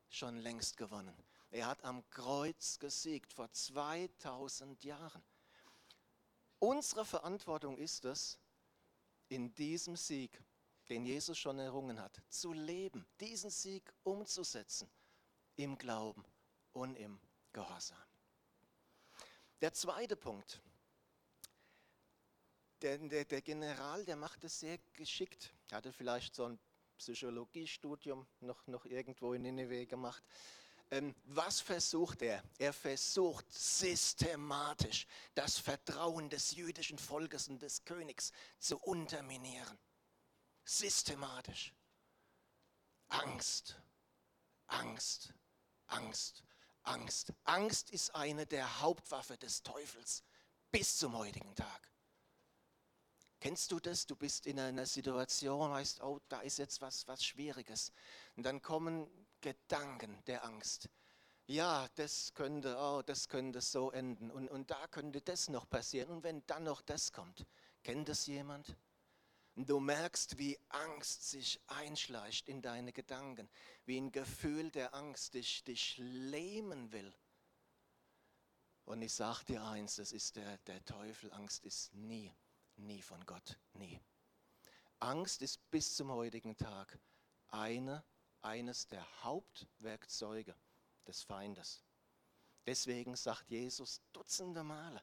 schon 0.09 0.39
längst 0.39 0.77
gewonnen. 0.77 1.15
Er 1.51 1.67
hat 1.67 1.83
am 1.85 2.09
Kreuz 2.11 2.79
gesiegt 2.79 3.33
vor 3.33 3.51
2000 3.51 4.85
Jahren. 4.85 5.23
Unsere 6.59 7.05
Verantwortung 7.05 7.79
ist 7.79 8.05
es, 8.05 8.39
in 9.29 9.55
diesem 9.55 9.97
Sieg, 9.97 10.43
den 10.89 11.05
Jesus 11.05 11.39
schon 11.39 11.59
errungen 11.59 12.01
hat, 12.01 12.21
zu 12.29 12.53
leben, 12.53 13.07
diesen 13.21 13.51
Sieg 13.51 13.93
umzusetzen 14.03 14.91
im 15.57 15.77
Glauben 15.77 16.25
und 16.73 16.97
im 16.97 17.21
Gehorsam. 17.53 17.99
Der 19.61 19.73
zweite 19.73 20.17
Punkt, 20.17 20.61
der, 22.83 22.99
der, 22.99 23.25
der 23.25 23.43
General, 23.43 24.05
der 24.05 24.17
macht 24.17 24.45
es 24.45 24.61
sehr 24.61 24.79
geschickt. 24.93 25.53
Hatte 25.73 25.93
vielleicht 25.93 26.35
so 26.35 26.45
ein 26.45 26.59
Psychologiestudium 26.97 28.27
noch, 28.41 28.67
noch 28.67 28.85
irgendwo 28.85 29.33
in 29.35 29.43
Nineveh 29.43 29.87
gemacht. 29.87 30.23
Ähm, 30.91 31.15
was 31.25 31.61
versucht 31.61 32.23
er? 32.23 32.43
Er 32.59 32.73
versucht 32.73 33.53
systematisch 33.53 35.07
das 35.35 35.59
Vertrauen 35.59 36.31
des 36.31 36.53
jüdischen 36.53 36.99
Volkes 36.99 37.49
und 37.49 37.61
des 37.61 37.85
Königs 37.85 38.33
zu 38.59 38.79
unterminieren. 38.79 39.79
Systematisch. 40.65 41.75
Angst, 43.09 43.81
Angst, 44.67 45.35
Angst, 45.87 46.43
Angst. 46.83 47.33
Angst 47.45 47.91
ist 47.91 48.15
eine 48.15 48.47
der 48.47 48.81
Hauptwaffe 48.81 49.37
des 49.37 49.63
Teufels 49.63 50.25
bis 50.71 50.99
zum 50.99 51.17
heutigen 51.17 51.55
Tag. 51.55 51.89
Kennst 53.41 53.71
du 53.71 53.79
das? 53.79 54.07
Du 54.07 54.17
bist 54.17 54.47
in 54.47 54.59
einer 54.59 54.85
Situation, 54.85 55.71
weißt, 55.71 56.03
oh, 56.03 56.21
da 56.29 56.41
ist 56.41 56.59
jetzt 56.59 56.81
was, 56.81 57.07
was 57.07 57.25
Schwieriges. 57.25 57.93
Und 58.37 58.43
dann 58.45 58.61
kommen 58.61 59.09
Gedanken 59.41 60.23
der 60.27 60.45
Angst. 60.45 60.89
Ja, 61.47 61.89
das 61.95 62.35
könnte, 62.35 62.77
oh, 62.79 63.03
das 63.03 63.29
könnte 63.29 63.61
so 63.61 63.91
enden. 63.91 64.31
Und, 64.31 64.49
und 64.49 64.71
da 64.71 64.87
könnte 64.89 65.21
das 65.21 65.49
noch 65.49 65.69
passieren. 65.69 66.11
Und 66.11 66.23
wenn 66.23 66.47
dann 66.47 66.65
noch 66.65 66.83
das 66.83 67.13
kommt, 67.13 67.47
kennt 67.83 68.09
das 68.09 68.27
jemand? 68.27 68.77
Du 69.57 69.81
merkst, 69.81 70.39
wie 70.39 70.59
Angst 70.69 71.31
sich 71.31 71.61
einschleicht 71.67 72.49
in 72.49 72.63
deine 72.63 72.93
Gedanken, 72.93 73.49
wie 73.87 73.99
ein 73.99 74.13
Gefühl 74.13 74.71
der 74.71 74.95
Angst 74.95 75.35
dich, 75.35 75.65
dich 75.65 75.97
lähmen 75.99 76.93
will. 76.93 77.13
Und 78.85 79.03
ich 79.03 79.15
sage 79.15 79.45
dir 79.47 79.65
eins, 79.65 79.97
das 79.97 80.13
ist 80.13 80.37
der, 80.37 80.59
der 80.59 80.85
Teufel, 80.85 81.33
Angst 81.33 81.65
ist 81.65 81.93
nie 81.95 82.33
nie 82.79 83.03
von 83.03 83.25
Gott, 83.27 83.59
nie. 83.75 84.01
Angst 85.01 85.43
ist 85.43 85.71
bis 85.71 85.95
zum 85.95 86.11
heutigen 86.11 86.57
Tag 86.57 86.99
eine, 87.49 88.05
eines 88.43 88.89
der 88.89 89.05
Hauptwerkzeuge 89.23 90.55
des 91.07 91.23
Feindes. 91.23 91.83
Deswegen 92.67 93.17
sagt 93.17 93.51
Jesus 93.51 94.03
dutzende 94.13 94.63
Male, 94.63 95.03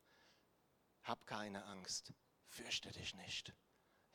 hab 1.03 1.25
keine 1.25 1.65
Angst, 1.65 2.13
fürchte 2.47 2.91
dich 2.91 3.15
nicht. 3.15 3.53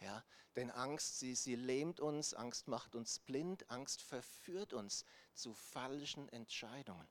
Ja, 0.01 0.25
denn 0.57 0.71
Angst, 0.71 1.19
sie, 1.19 1.35
sie 1.35 1.57
lähmt 1.57 2.01
uns, 2.01 2.33
Angst 2.33 2.69
macht 2.69 2.95
uns 2.95 3.19
blind, 3.19 3.69
Angst 3.71 4.01
verführt 4.01 4.73
uns 4.73 5.05
zu 5.35 5.53
falschen 5.53 6.29
Entscheidungen. 6.31 7.07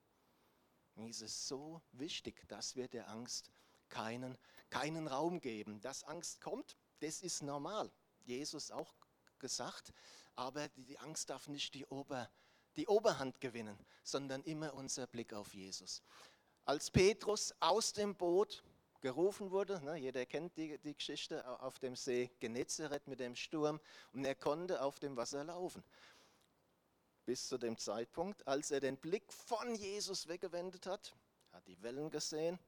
Und 0.95 1.09
es 1.09 1.21
ist 1.21 1.47
so 1.47 1.81
wichtig, 1.91 2.47
dass 2.47 2.75
wir 2.75 2.87
der 2.87 3.09
Angst 3.09 3.51
keinen, 3.89 4.37
keinen 4.69 5.07
Raum 5.07 5.39
geben. 5.39 5.81
Dass 5.81 6.03
Angst 6.03 6.41
kommt, 6.41 6.75
das 6.99 7.21
ist 7.21 7.43
normal. 7.43 7.91
Jesus 8.25 8.71
auch 8.71 8.98
gesagt. 9.39 9.93
Aber 10.35 10.67
die 10.69 10.99
Angst 10.99 11.29
darf 11.29 11.47
nicht 11.47 11.73
die, 11.73 11.85
Ober, 11.85 12.29
die 12.75 12.87
Oberhand 12.87 13.41
gewinnen, 13.41 13.77
sondern 14.03 14.43
immer 14.43 14.73
unser 14.73 15.07
Blick 15.07 15.33
auf 15.33 15.53
Jesus. 15.53 16.03
Als 16.65 16.91
Petrus 16.91 17.53
aus 17.59 17.93
dem 17.93 18.15
Boot 18.15 18.63
gerufen 19.01 19.51
wurde, 19.51 19.81
ne, 19.83 19.95
jeder 19.95 20.25
kennt 20.25 20.55
die, 20.57 20.77
die 20.77 20.93
Geschichte 20.93 21.45
auf 21.61 21.79
dem 21.79 21.95
See 21.95 22.29
Genezareth 22.39 23.07
mit 23.07 23.19
dem 23.19 23.35
Sturm, 23.35 23.79
und 24.13 24.25
er 24.25 24.35
konnte 24.35 24.81
auf 24.81 24.99
dem 24.99 25.15
Wasser 25.15 25.43
laufen. 25.43 25.83
Bis 27.25 27.47
zu 27.47 27.57
dem 27.57 27.77
Zeitpunkt, 27.77 28.47
als 28.47 28.71
er 28.71 28.79
den 28.79 28.97
Blick 28.97 29.31
von 29.31 29.75
Jesus 29.75 30.27
weggewendet 30.27 30.85
hat, 30.85 31.15
hat 31.51 31.67
die 31.67 31.81
Wellen 31.81 32.09
gesehen, 32.09 32.59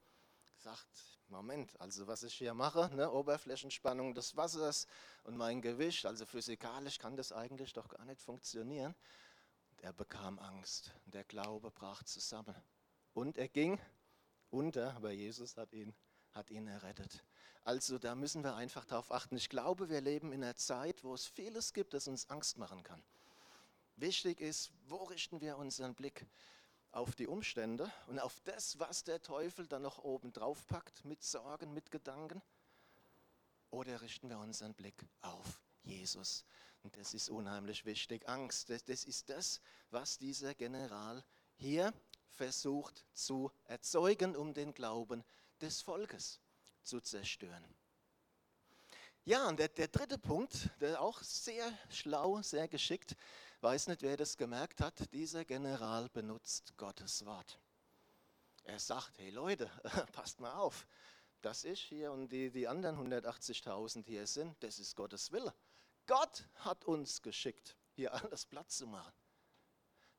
sagt, 0.61 1.19
Moment, 1.27 1.79
also 1.81 2.07
was 2.07 2.23
ich 2.23 2.35
hier 2.35 2.53
mache, 2.53 2.89
ne, 2.95 3.11
Oberflächenspannung 3.11 4.13
des 4.13 4.35
Wassers 4.35 4.85
und 5.23 5.35
mein 5.35 5.61
Gewicht, 5.61 6.05
also 6.05 6.25
physikalisch 6.25 6.99
kann 6.99 7.15
das 7.15 7.31
eigentlich 7.31 7.73
doch 7.73 7.87
gar 7.87 8.05
nicht 8.05 8.21
funktionieren. 8.21 8.93
Er 9.81 9.93
bekam 9.93 10.37
Angst 10.37 10.93
und 11.05 11.15
der 11.15 11.23
Glaube 11.23 11.71
brach 11.71 12.03
zusammen. 12.03 12.55
Und 13.13 13.37
er 13.37 13.47
ging 13.47 13.79
unter, 14.51 14.95
aber 14.95 15.11
Jesus 15.11 15.57
hat 15.57 15.73
ihn, 15.73 15.95
hat 16.33 16.51
ihn 16.51 16.67
errettet. 16.67 17.23
Also 17.63 17.97
da 17.97 18.13
müssen 18.13 18.43
wir 18.43 18.55
einfach 18.55 18.85
darauf 18.85 19.11
achten. 19.11 19.37
Ich 19.37 19.49
glaube, 19.49 19.89
wir 19.89 20.01
leben 20.01 20.31
in 20.31 20.43
einer 20.43 20.55
Zeit, 20.55 21.03
wo 21.03 21.13
es 21.13 21.25
vieles 21.25 21.73
gibt, 21.73 21.93
das 21.93 22.07
uns 22.07 22.29
Angst 22.29 22.57
machen 22.57 22.83
kann. 22.83 23.03
Wichtig 23.95 24.41
ist, 24.41 24.71
wo 24.87 25.03
richten 25.05 25.41
wir 25.41 25.57
unseren 25.57 25.95
Blick? 25.95 26.27
Auf 26.91 27.15
die 27.15 27.27
Umstände 27.27 27.91
und 28.07 28.19
auf 28.19 28.39
das, 28.41 28.79
was 28.79 29.03
der 29.03 29.21
Teufel 29.21 29.67
dann 29.67 29.81
noch 29.81 29.99
oben 29.99 30.33
drauf 30.33 30.65
packt, 30.67 31.05
mit 31.05 31.23
Sorgen, 31.23 31.73
mit 31.73 31.91
Gedanken? 31.91 32.41
Oder 33.69 34.01
richten 34.01 34.29
wir 34.29 34.39
unseren 34.39 34.73
Blick 34.73 35.07
auf 35.21 35.61
Jesus? 35.83 36.45
Und 36.83 36.97
das 36.97 37.13
ist 37.13 37.29
unheimlich 37.29 37.85
wichtig. 37.85 38.27
Angst, 38.27 38.69
das, 38.69 38.83
das 38.83 39.05
ist 39.05 39.29
das, 39.29 39.61
was 39.89 40.17
dieser 40.17 40.53
General 40.53 41.23
hier 41.55 41.93
versucht 42.27 43.05
zu 43.13 43.51
erzeugen, 43.65 44.35
um 44.35 44.53
den 44.53 44.73
Glauben 44.73 45.23
des 45.61 45.81
Volkes 45.81 46.41
zu 46.81 46.99
zerstören. 46.99 47.75
Ja, 49.23 49.47
und 49.47 49.59
der, 49.59 49.67
der 49.67 49.87
dritte 49.87 50.17
Punkt, 50.17 50.69
der 50.79 50.99
auch 50.99 51.21
sehr 51.21 51.71
schlau, 51.91 52.41
sehr 52.41 52.67
geschickt, 52.67 53.15
weiß 53.59 53.87
nicht, 53.87 54.01
wer 54.01 54.17
das 54.17 54.35
gemerkt 54.35 54.81
hat, 54.81 55.13
dieser 55.13 55.45
General 55.45 56.09
benutzt 56.09 56.75
Gottes 56.75 57.23
Wort. 57.23 57.59
Er 58.63 58.79
sagt, 58.79 59.19
hey 59.19 59.29
Leute, 59.29 59.69
passt 60.13 60.39
mal 60.39 60.53
auf, 60.53 60.87
dass 61.41 61.65
ich 61.65 61.83
hier 61.83 62.11
und 62.11 62.29
die, 62.29 62.49
die 62.49 62.67
anderen 62.67 62.97
180.000 62.97 64.07
hier 64.07 64.25
sind, 64.25 64.55
das 64.63 64.79
ist 64.79 64.95
Gottes 64.95 65.31
Wille. 65.31 65.53
Gott 66.07 66.43
hat 66.55 66.83
uns 66.85 67.21
geschickt, 67.21 67.77
hier 67.91 68.13
alles 68.15 68.47
Platz 68.47 68.77
zu 68.77 68.87
machen. 68.87 69.13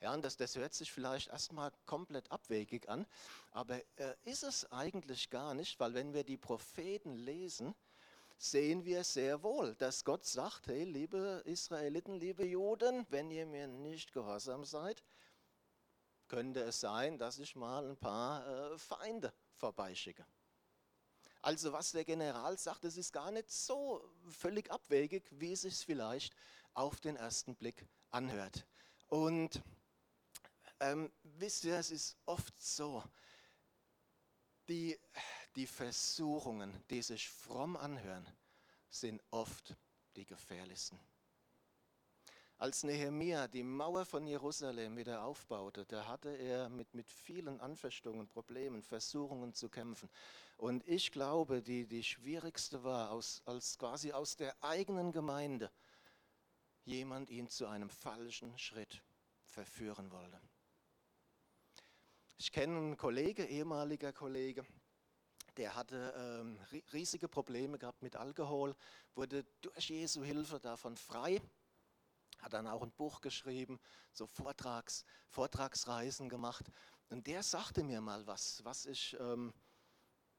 Ja, 0.00 0.14
und 0.14 0.24
das, 0.24 0.36
das 0.36 0.54
hört 0.54 0.74
sich 0.74 0.92
vielleicht 0.92 1.28
erstmal 1.28 1.72
komplett 1.86 2.30
abwegig 2.30 2.88
an, 2.88 3.04
aber 3.50 3.82
äh, 3.96 4.14
ist 4.22 4.44
es 4.44 4.70
eigentlich 4.70 5.28
gar 5.28 5.54
nicht, 5.54 5.80
weil 5.80 5.94
wenn 5.94 6.12
wir 6.12 6.22
die 6.22 6.36
Propheten 6.36 7.16
lesen, 7.16 7.74
sehen 8.42 8.84
wir 8.84 9.04
sehr 9.04 9.44
wohl, 9.44 9.76
dass 9.76 10.04
Gott 10.04 10.24
sagt, 10.24 10.66
hey, 10.66 10.82
liebe 10.82 11.42
Israeliten, 11.44 12.14
liebe 12.14 12.44
Juden, 12.44 13.06
wenn 13.08 13.30
ihr 13.30 13.46
mir 13.46 13.68
nicht 13.68 14.12
gehorsam 14.12 14.64
seid, 14.64 15.04
könnte 16.26 16.60
es 16.62 16.80
sein, 16.80 17.18
dass 17.18 17.38
ich 17.38 17.54
mal 17.54 17.88
ein 17.88 17.96
paar 17.96 18.44
äh, 18.46 18.78
Feinde 18.78 19.32
vorbeischicken. 19.54 20.26
Also 21.40 21.72
was 21.72 21.92
der 21.92 22.04
General 22.04 22.58
sagt, 22.58 22.82
das 22.82 22.96
ist 22.96 23.12
gar 23.12 23.30
nicht 23.30 23.48
so 23.48 24.02
völlig 24.28 24.72
abwegig, 24.72 25.22
wie 25.30 25.52
es 25.52 25.60
sich 25.60 25.76
vielleicht 25.76 26.34
auf 26.74 26.98
den 26.98 27.14
ersten 27.14 27.54
Blick 27.54 27.86
anhört. 28.10 28.66
Und 29.06 29.62
ähm, 30.80 31.12
wisst 31.22 31.62
ihr, 31.62 31.76
es 31.76 31.92
ist 31.92 32.16
oft 32.26 32.60
so, 32.60 33.04
die, 34.68 34.98
die 35.56 35.66
Versuchungen, 35.66 36.72
die 36.90 37.02
sich 37.02 37.28
fromm 37.28 37.76
anhören, 37.76 38.26
sind 38.88 39.22
oft 39.30 39.76
die 40.16 40.26
gefährlichsten. 40.26 40.98
Als 42.58 42.84
Nehemia 42.84 43.48
die 43.48 43.64
Mauer 43.64 44.04
von 44.04 44.24
Jerusalem 44.24 44.96
wieder 44.96 45.24
aufbaute, 45.24 45.84
da 45.86 46.06
hatte 46.06 46.28
er 46.28 46.68
mit, 46.68 46.94
mit 46.94 47.10
vielen 47.10 47.60
Anfechtungen, 47.60 48.28
Problemen, 48.28 48.82
Versuchungen 48.82 49.52
zu 49.52 49.68
kämpfen. 49.68 50.08
Und 50.58 50.86
ich 50.86 51.10
glaube, 51.10 51.60
die, 51.60 51.88
die 51.88 52.04
schwierigste 52.04 52.84
war, 52.84 53.10
aus, 53.10 53.42
als 53.46 53.76
quasi 53.78 54.12
aus 54.12 54.36
der 54.36 54.54
eigenen 54.62 55.10
Gemeinde 55.10 55.72
jemand 56.84 57.30
ihn 57.30 57.48
zu 57.48 57.66
einem 57.66 57.90
falschen 57.90 58.56
Schritt 58.58 59.02
verführen 59.42 60.12
wollte. 60.12 60.40
Ich 62.38 62.52
kenne 62.52 62.76
einen 62.76 62.96
Kollege, 62.96 63.44
ehemaliger 63.44 64.12
Kollege, 64.12 64.64
der 65.56 65.74
hatte 65.74 66.14
ähm, 66.16 66.58
riesige 66.92 67.28
Probleme 67.28 67.78
gehabt 67.78 68.02
mit 68.02 68.16
Alkohol, 68.16 68.74
wurde 69.14 69.44
durch 69.60 69.90
Jesu 69.90 70.22
Hilfe 70.22 70.58
davon 70.58 70.96
frei, 70.96 71.42
hat 72.38 72.52
dann 72.52 72.66
auch 72.66 72.82
ein 72.82 72.92
Buch 72.92 73.20
geschrieben, 73.20 73.78
so 74.12 74.26
Vortrags, 74.26 75.04
Vortragsreisen 75.28 76.28
gemacht. 76.28 76.70
Und 77.08 77.26
der 77.26 77.42
sagte 77.42 77.84
mir 77.84 78.00
mal 78.00 78.26
was, 78.26 78.64
was 78.64 78.86
ich 78.86 79.16
ähm, 79.20 79.52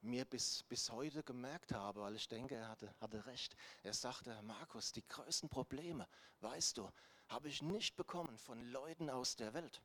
mir 0.02 0.26
bis, 0.26 0.64
bis 0.64 0.90
heute 0.90 1.24
gemerkt 1.24 1.74
habe, 1.74 2.02
weil 2.02 2.16
ich 2.16 2.28
denke, 2.28 2.56
er 2.56 2.68
hatte, 2.68 2.94
hatte 3.00 3.26
recht. 3.26 3.56
Er 3.84 3.94
sagte, 3.94 4.42
Markus, 4.44 4.92
die 4.92 5.08
größten 5.08 5.50
Probleme, 5.50 6.08
weißt 6.42 6.78
du, 6.78 6.90
habe 7.30 7.48
ich 7.48 7.62
nicht 7.62 7.96
bekommen 7.96 8.38
von 8.38 8.62
Leuten 8.62 9.10
aus 9.10 9.36
der 9.36 9.54
Welt, 9.54 9.82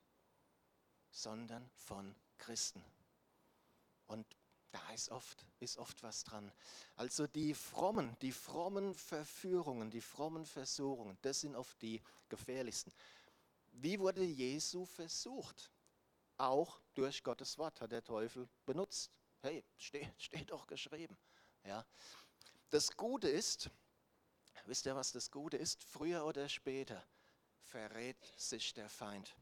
sondern 1.11 1.71
von 1.77 2.15
Christen. 2.37 2.85
Und 4.07 4.27
da 4.71 4.93
ist 4.93 5.11
oft, 5.11 5.47
ist 5.61 5.79
oft 5.79 6.03
was 6.03 6.25
dran. 6.25 6.53
Also 6.97 7.27
die 7.27 7.55
frommen, 7.55 8.17
die 8.21 8.33
frommen 8.33 8.95
Verführungen, 8.95 9.91
die 9.91 10.01
frommen 10.01 10.45
Versuchungen, 10.45 11.17
das 11.23 11.41
sind 11.41 11.57
oft 11.57 11.81
die 11.83 12.03
gefährlichsten. 12.29 12.93
Wie 13.73 13.99
wurde 13.99 14.25
Jesu 14.25 14.85
versucht? 14.85 15.71
Auch 16.37 16.81
durch 16.95 17.23
Gottes 17.23 17.59
Wort 17.59 17.81
hat 17.81 17.93
der 17.93 18.05
Teufel 18.05 18.49
benutzt. 18.67 19.11
Hey, 19.41 19.65
steht, 19.77 20.11
steht 20.19 20.51
doch 20.51 20.67
geschrieben. 20.67 21.17
Ja. 21.65 21.85
Das 22.71 22.97
Gute 22.97 23.29
ist, 23.29 23.71
wisst 24.67 24.87
ihr, 24.87 24.95
was 24.95 25.13
das 25.13 25.31
Gute 25.31 25.57
ist? 25.57 25.83
Früher 25.85 26.25
oder 26.25 26.49
später 26.49 27.05
verrät 27.63 28.17
sich 28.37 28.75
der 28.75 28.89
Feind. 28.89 29.35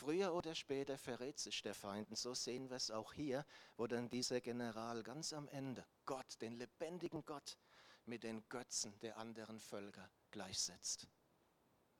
Früher 0.00 0.32
oder 0.32 0.54
später 0.54 0.96
verrät 0.96 1.38
sich 1.38 1.60
der 1.60 1.74
Feind. 1.74 2.08
Und 2.08 2.16
so 2.16 2.32
sehen 2.32 2.70
wir 2.70 2.78
es 2.78 2.90
auch 2.90 3.12
hier, 3.12 3.44
wo 3.76 3.86
dann 3.86 4.08
dieser 4.08 4.40
General 4.40 5.02
ganz 5.02 5.34
am 5.34 5.46
Ende 5.48 5.86
Gott, 6.06 6.40
den 6.40 6.54
lebendigen 6.54 7.22
Gott, 7.26 7.58
mit 8.06 8.22
den 8.22 8.48
Götzen 8.48 8.98
der 9.00 9.18
anderen 9.18 9.60
Völker 9.60 10.10
gleichsetzt. 10.30 11.06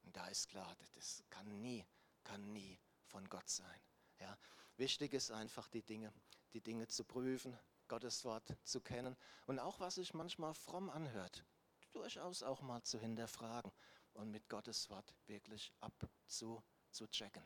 Und 0.02 0.16
da 0.16 0.26
ist 0.28 0.48
klar, 0.48 0.74
das 0.94 1.22
kann 1.28 1.60
nie, 1.60 1.84
kann 2.24 2.54
nie 2.54 2.80
von 3.04 3.28
Gott 3.28 3.50
sein. 3.50 3.82
Ja. 4.18 4.38
Wichtig 4.78 5.12
ist 5.12 5.30
einfach 5.30 5.68
die 5.68 5.82
Dinge, 5.82 6.10
die 6.54 6.62
Dinge 6.62 6.88
zu 6.88 7.04
prüfen, 7.04 7.54
Gottes 7.86 8.24
Wort 8.24 8.56
zu 8.64 8.80
kennen 8.80 9.14
und 9.44 9.58
auch 9.58 9.78
was 9.78 9.96
sich 9.96 10.14
manchmal 10.14 10.54
fromm 10.54 10.88
anhört, 10.88 11.44
durchaus 11.92 12.42
auch 12.42 12.62
mal 12.62 12.82
zu 12.82 12.98
hinterfragen 12.98 13.70
und 14.14 14.30
mit 14.30 14.48
Gottes 14.48 14.88
Wort 14.88 15.14
wirklich 15.26 15.74
abzuchecken. 15.80 17.44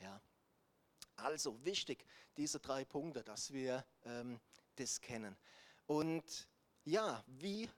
Ja. 0.00 0.20
Also 1.16 1.64
wichtig, 1.64 2.04
diese 2.36 2.58
drei 2.60 2.84
Punkte, 2.84 3.22
dass 3.22 3.52
wir 3.52 3.84
ähm, 4.04 4.40
das 4.76 5.00
kennen. 5.00 5.36
Und 5.86 6.48
ja, 6.84 7.22
wie 7.26 7.68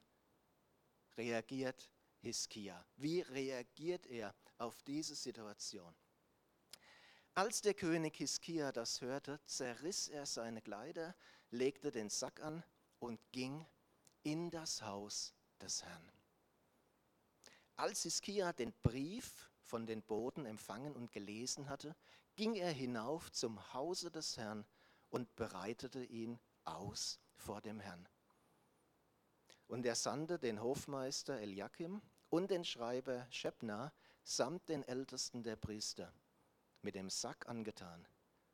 reagiert 1.16 1.90
Hiskia? 2.20 2.84
Wie 2.96 3.20
reagiert 3.20 4.06
er 4.06 4.34
auf 4.58 4.82
diese 4.82 5.14
Situation? 5.14 5.94
Als 7.34 7.60
der 7.60 7.74
König 7.74 8.16
Hiskia 8.16 8.72
das 8.72 9.02
hörte, 9.02 9.38
zerriss 9.44 10.08
er 10.08 10.24
seine 10.24 10.62
Kleider, 10.62 11.14
legte 11.50 11.90
den 11.90 12.08
Sack 12.08 12.40
an 12.40 12.64
und 12.98 13.20
ging 13.32 13.66
in 14.22 14.50
das 14.50 14.80
Haus 14.80 15.34
des 15.60 15.82
Herrn. 15.84 16.12
Als 17.76 18.02
Hiskia 18.04 18.54
den 18.54 18.72
Brief 18.82 19.50
von 19.66 19.86
den 19.86 20.02
Boten 20.02 20.46
empfangen 20.46 20.94
und 20.94 21.12
gelesen 21.12 21.68
hatte, 21.68 21.94
ging 22.36 22.54
er 22.54 22.70
hinauf 22.70 23.30
zum 23.32 23.72
Hause 23.74 24.10
des 24.10 24.36
Herrn 24.36 24.64
und 25.10 25.34
bereitete 25.36 26.04
ihn 26.04 26.38
aus 26.64 27.20
vor 27.34 27.60
dem 27.60 27.80
Herrn. 27.80 28.08
Und 29.66 29.84
er 29.84 29.96
sandte 29.96 30.38
den 30.38 30.62
Hofmeister 30.62 31.40
Eliakim 31.40 32.00
und 32.30 32.50
den 32.50 32.64
Schreiber 32.64 33.26
Schebna 33.30 33.92
samt 34.22 34.68
den 34.68 34.82
Ältesten 34.84 35.42
der 35.42 35.56
Priester 35.56 36.12
mit 36.82 36.94
dem 36.94 37.10
Sack 37.10 37.48
angetan 37.48 38.06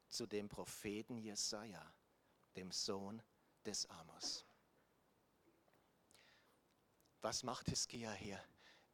zu 0.08 0.26
dem 0.26 0.48
Propheten 0.48 1.18
Jesaja, 1.18 1.94
dem 2.56 2.70
Sohn 2.70 3.22
des 3.64 3.88
Amos. 3.90 4.44
Was 7.20 7.42
macht 7.42 7.68
Hiskia 7.68 8.12
hier? 8.12 8.42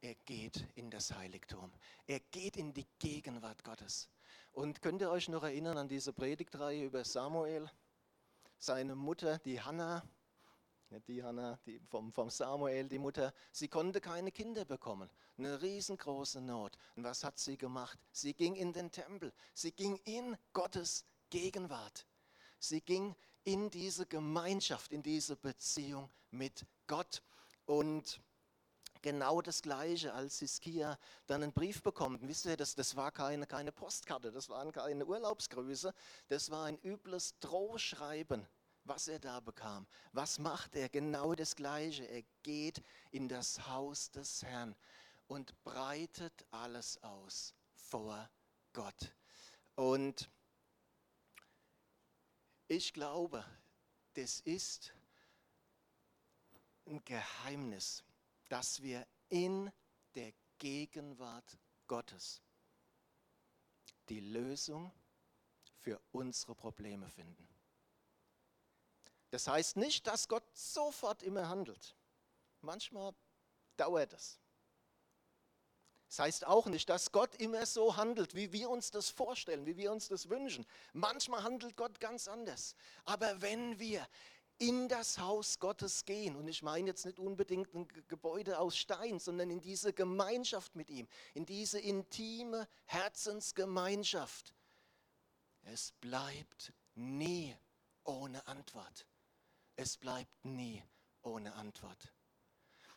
Er 0.01 0.15
geht 0.15 0.65
in 0.75 0.89
das 0.89 1.13
Heiligtum. 1.13 1.71
Er 2.07 2.21
geht 2.21 2.55
in 2.55 2.73
die 2.73 2.87
Gegenwart 2.99 3.63
Gottes. 3.65 4.09
Und 4.53 4.81
könnt 4.81 5.01
ihr 5.01 5.09
euch 5.09 5.27
noch 5.27 5.43
erinnern 5.43 5.77
an 5.77 5.89
diese 5.89 6.13
Predigtreihe 6.13 6.85
über 6.85 7.03
Samuel? 7.03 7.69
Seine 8.57 8.95
Mutter, 8.95 9.39
die 9.39 9.61
Hannah, 9.61 10.03
nicht 10.89 11.07
die 11.07 11.21
Hannah, 11.21 11.59
die 11.65 11.79
vom, 11.89 12.13
vom 12.13 12.29
Samuel, 12.29 12.87
die 12.87 12.97
Mutter, 12.97 13.33
sie 13.51 13.67
konnte 13.67 13.99
keine 13.99 14.31
Kinder 14.31 14.63
bekommen. 14.63 15.09
Eine 15.37 15.61
riesengroße 15.61 16.41
Not. 16.41 16.77
Und 16.95 17.03
was 17.03 17.23
hat 17.25 17.37
sie 17.37 17.57
gemacht? 17.57 17.99
Sie 18.11 18.33
ging 18.33 18.55
in 18.55 18.71
den 18.71 18.91
Tempel. 18.91 19.33
Sie 19.53 19.73
ging 19.73 19.97
in 20.05 20.37
Gottes 20.53 21.05
Gegenwart. 21.29 22.07
Sie 22.57 22.81
ging 22.81 23.15
in 23.43 23.69
diese 23.69 24.05
Gemeinschaft, 24.05 24.93
in 24.93 25.03
diese 25.03 25.35
Beziehung 25.35 26.09
mit 26.31 26.65
Gott. 26.87 27.21
Und 27.65 28.21
genau 29.01 29.41
das 29.41 29.61
Gleiche, 29.61 30.13
als 30.13 30.39
Hiskia 30.39 30.97
dann 31.27 31.43
einen 31.43 31.53
Brief 31.53 31.81
bekommt. 31.81 32.27
Wisst 32.27 32.45
ihr, 32.45 32.57
das, 32.57 32.75
das 32.75 32.95
war 32.95 33.11
keine, 33.11 33.47
keine 33.47 33.71
Postkarte, 33.71 34.31
das 34.31 34.49
waren 34.49 34.71
keine 34.71 35.05
Urlaubsgrüße, 35.05 35.93
das 36.27 36.49
war 36.49 36.65
ein 36.65 36.77
übles 36.79 37.37
Drohschreiben, 37.39 38.47
was 38.83 39.07
er 39.07 39.19
da 39.19 39.39
bekam. 39.39 39.87
Was 40.11 40.39
macht 40.39 40.75
er? 40.75 40.89
Genau 40.89 41.35
das 41.35 41.55
Gleiche. 41.55 42.05
Er 42.05 42.23
geht 42.43 42.83
in 43.11 43.29
das 43.29 43.67
Haus 43.67 44.11
des 44.11 44.43
Herrn 44.43 44.75
und 45.27 45.61
breitet 45.63 46.45
alles 46.51 47.01
aus 47.03 47.53
vor 47.73 48.29
Gott. 48.73 49.13
Und 49.75 50.29
ich 52.67 52.93
glaube, 52.93 53.45
das 54.15 54.41
ist 54.41 54.93
ein 56.85 57.03
Geheimnis 57.05 58.03
dass 58.49 58.81
wir 58.81 59.07
in 59.29 59.71
der 60.15 60.33
Gegenwart 60.57 61.57
Gottes 61.87 62.41
die 64.09 64.19
Lösung 64.19 64.91
für 65.77 66.01
unsere 66.11 66.55
Probleme 66.55 67.09
finden. 67.09 67.47
Das 69.31 69.47
heißt 69.47 69.77
nicht, 69.77 70.07
dass 70.07 70.27
Gott 70.27 70.43
sofort 70.53 71.23
immer 71.23 71.47
handelt. 71.47 71.95
Manchmal 72.61 73.13
dauert 73.77 74.13
es. 74.13 74.39
Das 76.09 76.19
heißt 76.19 76.47
auch 76.47 76.65
nicht, 76.65 76.89
dass 76.89 77.11
Gott 77.11 77.35
immer 77.35 77.67
so 77.67 77.95
handelt, 77.95 78.33
wie 78.33 78.51
wir 78.51 78.71
uns 78.71 78.89
das 78.89 79.09
vorstellen, 79.09 79.67
wie 79.67 79.77
wir 79.77 79.91
uns 79.91 80.07
das 80.07 80.27
wünschen. 80.27 80.65
Manchmal 80.91 81.43
handelt 81.43 81.77
Gott 81.77 81.99
ganz 81.99 82.27
anders. 82.27 82.75
Aber 83.05 83.39
wenn 83.43 83.77
wir 83.77 84.07
in 84.59 84.89
das 84.89 85.17
Haus 85.17 85.59
Gottes 85.59 86.05
gehen. 86.05 86.35
Und 86.35 86.47
ich 86.47 86.61
meine 86.61 86.87
jetzt 86.87 87.05
nicht 87.05 87.17
unbedingt 87.17 87.73
ein 87.73 87.87
Gebäude 88.07 88.59
aus 88.59 88.77
Stein, 88.77 89.19
sondern 89.19 89.49
in 89.49 89.61
diese 89.61 89.93
Gemeinschaft 89.93 90.75
mit 90.75 90.89
ihm, 90.89 91.07
in 91.33 91.45
diese 91.45 91.79
intime 91.79 92.67
Herzensgemeinschaft. 92.85 94.53
Es 95.63 95.93
bleibt 96.01 96.73
nie 96.95 97.55
ohne 98.03 98.45
Antwort. 98.47 99.07
Es 99.75 99.97
bleibt 99.97 100.45
nie 100.45 100.83
ohne 101.21 101.53
Antwort. 101.53 102.13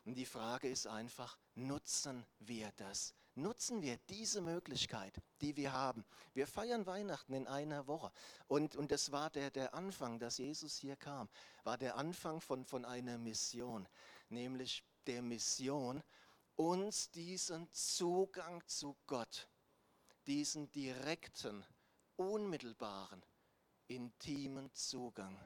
Und 0.04 0.16
die 0.16 0.26
Frage 0.26 0.68
ist 0.68 0.88
einfach, 0.88 1.38
nutzen 1.54 2.26
wir 2.40 2.72
das 2.76 3.14
Nutzen 3.34 3.80
wir 3.80 3.96
diese 4.10 4.42
Möglichkeit, 4.42 5.22
die 5.40 5.56
wir 5.56 5.72
haben. 5.72 6.04
Wir 6.34 6.46
feiern 6.46 6.84
Weihnachten 6.84 7.32
in 7.32 7.46
einer 7.46 7.86
Woche. 7.86 8.12
Und, 8.46 8.76
und 8.76 8.90
das 8.90 9.10
war 9.10 9.30
der, 9.30 9.50
der 9.50 9.72
Anfang, 9.72 10.18
dass 10.18 10.36
Jesus 10.36 10.76
hier 10.76 10.96
kam, 10.96 11.30
war 11.64 11.78
der 11.78 11.96
Anfang 11.96 12.42
von, 12.42 12.66
von 12.66 12.84
einer 12.84 13.16
Mission, 13.16 13.88
nämlich 14.28 14.84
der 15.06 15.22
Mission, 15.22 16.02
uns 16.56 17.10
diesen 17.10 17.70
Zugang 17.72 18.62
zu 18.66 18.98
Gott, 19.06 19.48
diesen 20.26 20.70
direkten, 20.70 21.64
unmittelbaren, 22.16 23.24
intimen 23.86 24.70
Zugang 24.74 25.38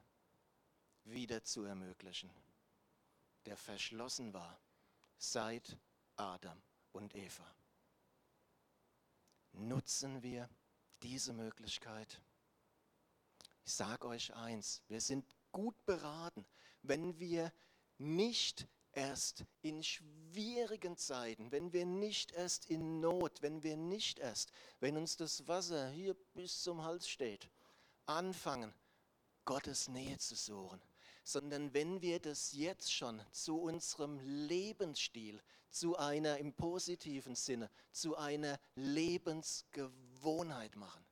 wieder 1.04 1.44
zu 1.44 1.62
ermöglichen, 1.62 2.32
der 3.44 3.56
verschlossen 3.56 4.34
war 4.34 4.58
seit 5.18 5.78
Adam 6.16 6.60
und 6.90 7.14
Eva 7.14 7.46
nutzen 9.56 10.22
wir 10.22 10.48
diese 11.02 11.32
Möglichkeit. 11.32 12.20
Ich 13.64 13.74
sage 13.74 14.06
euch 14.06 14.34
eins, 14.34 14.82
wir 14.88 15.00
sind 15.00 15.26
gut 15.52 15.74
beraten, 15.84 16.46
wenn 16.82 17.18
wir 17.18 17.52
nicht 17.98 18.68
erst 18.92 19.44
in 19.62 19.82
schwierigen 19.82 20.96
Zeiten, 20.96 21.52
wenn 21.52 21.72
wir 21.72 21.84
nicht 21.84 22.32
erst 22.32 22.66
in 22.66 23.00
Not, 23.00 23.42
wenn 23.42 23.62
wir 23.62 23.76
nicht 23.76 24.18
erst, 24.18 24.52
wenn 24.80 24.96
uns 24.96 25.16
das 25.16 25.46
Wasser 25.48 25.88
hier 25.90 26.14
bis 26.34 26.62
zum 26.62 26.82
Hals 26.82 27.08
steht, 27.08 27.50
anfangen, 28.06 28.72
Gottes 29.44 29.88
Nähe 29.88 30.18
zu 30.18 30.34
suchen, 30.34 30.80
sondern 31.26 31.74
wenn 31.74 32.00
wir 32.02 32.20
das 32.20 32.52
jetzt 32.52 32.94
schon 32.94 33.20
zu 33.32 33.60
unserem 33.60 34.20
Lebensstil, 34.20 35.42
zu 35.70 35.98
einer 35.98 36.38
im 36.38 36.52
positiven 36.52 37.34
Sinne, 37.34 37.68
zu 37.90 38.16
einer 38.16 38.60
Lebensgewohnheit 38.76 40.76
machen. 40.76 41.04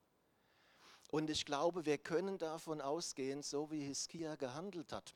Und 1.11 1.29
ich 1.29 1.45
glaube, 1.45 1.85
wir 1.85 1.97
können 1.97 2.37
davon 2.37 2.79
ausgehen, 2.79 3.43
so 3.43 3.69
wie 3.71 3.81
Hiskia 3.81 4.37
gehandelt 4.37 4.93
hat 4.93 5.13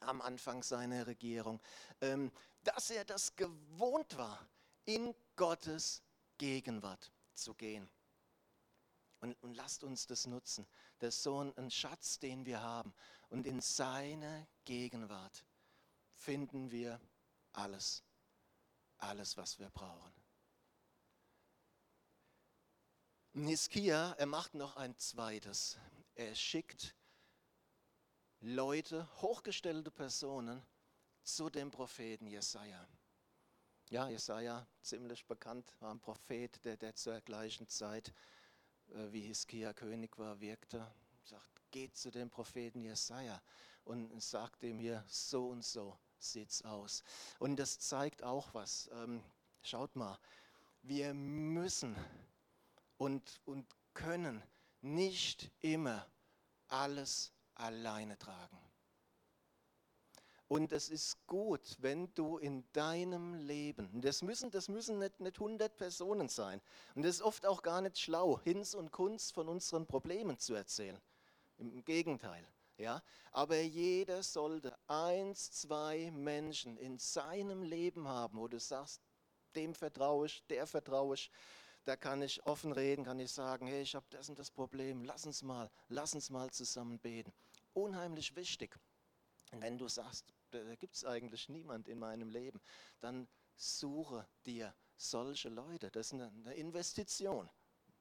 am 0.00 0.20
Anfang 0.20 0.64
seiner 0.64 1.06
Regierung, 1.06 1.60
ähm, 2.00 2.32
dass 2.64 2.90
er 2.90 3.04
das 3.04 3.36
gewohnt 3.36 4.18
war, 4.18 4.44
in 4.86 5.14
Gottes 5.36 6.02
Gegenwart 6.36 7.12
zu 7.32 7.54
gehen. 7.54 7.88
Und, 9.20 9.40
und 9.42 9.54
lasst 9.54 9.84
uns 9.84 10.06
das 10.06 10.26
nutzen. 10.26 10.66
Das 10.98 11.16
ist 11.16 11.22
so 11.22 11.42
ein, 11.42 11.56
ein 11.56 11.70
Schatz, 11.70 12.18
den 12.18 12.44
wir 12.44 12.60
haben. 12.60 12.92
Und 13.28 13.46
in 13.46 13.60
seiner 13.60 14.46
Gegenwart 14.64 15.44
finden 16.14 16.70
wir 16.70 17.00
alles, 17.52 18.04
alles, 18.98 19.36
was 19.36 19.58
wir 19.58 19.70
brauchen. 19.70 20.12
Hiskia, 23.34 24.12
er 24.12 24.26
macht 24.26 24.54
noch 24.54 24.76
ein 24.76 24.96
zweites. 24.96 25.76
Er 26.14 26.34
schickt 26.34 26.94
Leute, 28.40 29.06
hochgestellte 29.20 29.90
Personen 29.90 30.64
zu 31.22 31.50
dem 31.50 31.70
Propheten 31.70 32.26
Jesaja. 32.26 32.88
Ja, 33.90 34.08
Jesaja, 34.08 34.66
ziemlich 34.80 35.26
bekannt, 35.26 35.72
war 35.80 35.92
ein 35.92 36.00
Prophet, 36.00 36.64
der, 36.64 36.76
der 36.76 36.94
zur 36.94 37.20
gleichen 37.20 37.68
Zeit 37.68 38.12
äh, 38.88 39.12
wie 39.12 39.20
Hiskia 39.20 39.72
König 39.72 40.18
war, 40.18 40.40
wirkte. 40.40 40.90
Sagt, 41.22 41.55
geht 41.70 41.96
zu 41.96 42.10
dem 42.10 42.30
Propheten 42.30 42.82
Jesaja 42.82 43.40
und 43.84 44.20
sagt 44.22 44.62
ihm 44.62 44.78
hier, 44.78 45.04
so 45.06 45.48
und 45.48 45.64
so 45.64 45.98
sieht's 46.18 46.62
aus. 46.62 47.02
Und 47.38 47.56
das 47.56 47.78
zeigt 47.78 48.22
auch 48.22 48.52
was. 48.54 48.90
Ähm, 48.92 49.22
schaut 49.62 49.94
mal, 49.96 50.18
wir 50.82 51.14
müssen 51.14 51.96
und, 52.96 53.40
und 53.44 53.66
können 53.94 54.42
nicht 54.80 55.50
immer 55.60 56.06
alles 56.68 57.32
alleine 57.54 58.18
tragen. 58.18 58.58
Und 60.48 60.70
es 60.70 60.90
ist 60.90 61.26
gut, 61.26 61.76
wenn 61.80 62.12
du 62.14 62.38
in 62.38 62.64
deinem 62.72 63.34
Leben, 63.34 64.00
das 64.00 64.22
müssen, 64.22 64.50
das 64.52 64.68
müssen 64.68 64.98
nicht, 64.98 65.18
nicht 65.18 65.40
100 65.40 65.76
Personen 65.76 66.28
sein, 66.28 66.60
und 66.94 67.02
das 67.02 67.16
ist 67.16 67.22
oft 67.22 67.46
auch 67.46 67.62
gar 67.62 67.80
nicht 67.80 67.98
schlau, 67.98 68.40
Hinz 68.40 68.74
und 68.74 68.92
Kunst 68.92 69.32
von 69.32 69.48
unseren 69.48 69.86
Problemen 69.86 70.38
zu 70.38 70.54
erzählen. 70.54 71.00
Im 71.58 71.84
Gegenteil. 71.84 72.46
Ja? 72.76 73.02
Aber 73.32 73.60
jeder 73.60 74.22
sollte 74.22 74.76
eins, 74.86 75.50
zwei 75.52 76.10
Menschen 76.10 76.76
in 76.76 76.98
seinem 76.98 77.62
Leben 77.62 78.08
haben, 78.08 78.38
wo 78.38 78.48
du 78.48 78.58
sagst, 78.58 79.00
dem 79.54 79.74
vertraue 79.74 80.26
ich, 80.26 80.44
der 80.48 80.66
vertraue 80.66 81.14
ich, 81.14 81.30
da 81.84 81.96
kann 81.96 82.20
ich 82.20 82.44
offen 82.46 82.72
reden, 82.72 83.04
kann 83.04 83.20
ich 83.20 83.32
sagen, 83.32 83.66
hey, 83.66 83.82
ich 83.82 83.94
habe 83.94 84.06
das 84.10 84.28
und 84.28 84.38
das 84.38 84.50
Problem, 84.50 85.04
lass 85.04 85.24
uns 85.24 85.42
mal, 85.42 85.70
lass 85.88 86.14
uns 86.14 86.30
mal 86.30 86.50
zusammen 86.50 86.98
beten. 86.98 87.32
Unheimlich 87.72 88.34
wichtig. 88.34 88.76
Wenn 89.52 89.78
du 89.78 89.88
sagst, 89.88 90.34
da 90.50 90.74
gibt 90.74 90.96
es 90.96 91.04
eigentlich 91.04 91.48
niemand 91.48 91.88
in 91.88 91.98
meinem 91.98 92.28
Leben, 92.28 92.60
dann 93.00 93.28
suche 93.54 94.26
dir 94.44 94.74
solche 94.96 95.48
Leute. 95.48 95.90
Das 95.90 96.08
ist 96.08 96.14
eine, 96.14 96.26
eine 96.26 96.54
Investition. 96.54 97.48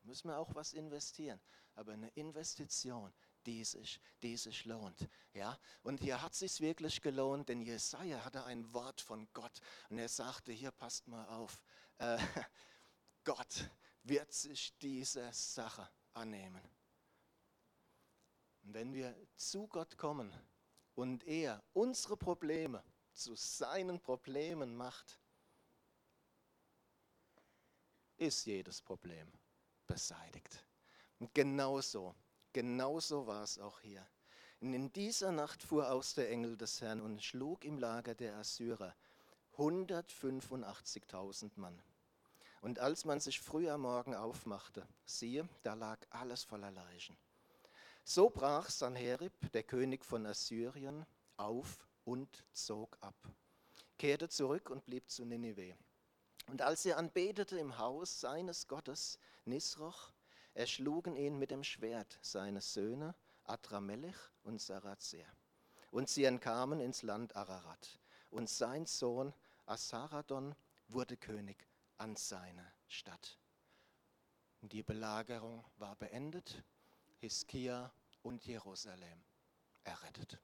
Müssen 0.03 0.29
wir 0.29 0.37
auch 0.39 0.53
was 0.55 0.73
investieren. 0.73 1.39
Aber 1.75 1.93
eine 1.93 2.09
Investition, 2.09 3.13
die 3.45 3.63
sich, 3.63 3.99
die 4.21 4.37
sich 4.37 4.65
lohnt. 4.65 5.07
Ja? 5.33 5.57
Und 5.83 6.01
hier 6.01 6.21
hat 6.21 6.33
es 6.33 6.39
sich 6.39 6.61
wirklich 6.61 7.01
gelohnt, 7.01 7.49
denn 7.49 7.61
Jesaja 7.61 8.23
hatte 8.23 8.43
ein 8.45 8.73
Wort 8.73 9.01
von 9.01 9.27
Gott 9.33 9.59
und 9.89 9.97
er 9.97 10.09
sagte: 10.09 10.51
Hier 10.51 10.71
passt 10.71 11.07
mal 11.07 11.25
auf, 11.27 11.61
äh, 11.97 12.17
Gott 13.23 13.69
wird 14.03 14.31
sich 14.31 14.77
dieser 14.79 15.31
Sache 15.33 15.89
annehmen. 16.13 16.61
Und 18.63 18.73
wenn 18.73 18.93
wir 18.93 19.15
zu 19.35 19.67
Gott 19.67 19.97
kommen, 19.97 20.33
und 20.95 21.27
er 21.27 21.61
unsere 21.73 22.17
Probleme 22.17 22.83
zu 23.13 23.35
seinen 23.35 23.99
Problemen 23.99 24.75
macht, 24.75 25.19
ist 28.17 28.45
jedes 28.45 28.81
Problem 28.81 29.31
beseitigt. 29.85 30.65
Und 31.19 31.33
genauso, 31.33 32.15
genauso 32.55 33.27
war 33.27 33.43
es 33.43 33.59
auch 33.59 33.81
hier. 33.81 34.07
Und 34.61 34.73
in 34.73 34.93
dieser 34.93 35.33
Nacht 35.33 35.61
fuhr 35.61 35.91
aus 35.91 36.13
der 36.13 36.31
Engel 36.31 36.55
des 36.55 36.79
Herrn 36.79 37.01
und 37.01 37.21
schlug 37.21 37.65
im 37.65 37.77
Lager 37.77 38.15
der 38.15 38.37
Assyrer 38.37 38.95
185.000 39.57 41.51
Mann. 41.57 41.77
Und 42.61 42.79
als 42.79 43.03
man 43.03 43.19
sich 43.19 43.41
früh 43.41 43.69
am 43.69 43.81
Morgen 43.81 44.15
aufmachte, 44.15 44.87
siehe, 45.05 45.49
da 45.63 45.73
lag 45.73 45.99
alles 46.11 46.45
voller 46.45 46.71
Leichen. 46.71 47.17
So 48.05 48.29
brach 48.29 48.69
Sanherib, 48.69 49.51
der 49.51 49.63
König 49.63 50.05
von 50.05 50.25
Assyrien, 50.25 51.05
auf 51.35 51.85
und 52.05 52.45
zog 52.53 52.97
ab, 53.01 53.17
kehrte 53.97 54.29
zurück 54.29 54.69
und 54.69 54.85
blieb 54.85 55.09
zu 55.09 55.25
Ninive. 55.25 55.75
Und 56.47 56.61
als 56.61 56.85
er 56.85 56.97
anbetete 56.97 57.59
im 57.59 57.77
Haus 57.77 58.21
seines 58.21 58.69
Gottes 58.69 59.19
Nisroch, 59.43 60.13
erschlugen 60.55 61.15
ihn 61.15 61.37
mit 61.37 61.51
dem 61.51 61.63
Schwert 61.63 62.17
seine 62.21 62.61
Söhne 62.61 63.13
Adramelech 63.43 64.17
und 64.43 64.59
Sarazer. 64.59 65.25
Und 65.91 66.09
sie 66.09 66.23
entkamen 66.23 66.79
ins 66.79 67.03
Land 67.03 67.35
Ararat. 67.35 67.99
Und 68.31 68.49
sein 68.49 68.85
Sohn 68.85 69.33
Asaradon 69.65 70.55
wurde 70.87 71.17
König 71.17 71.67
an 71.97 72.15
seiner 72.15 72.71
Stadt. 72.87 73.37
Die 74.61 74.83
Belagerung 74.83 75.63
war 75.77 75.95
beendet 75.95 76.63
Hiskia 77.19 77.91
und 78.23 78.45
Jerusalem 78.45 79.23
errettet. 79.83 80.39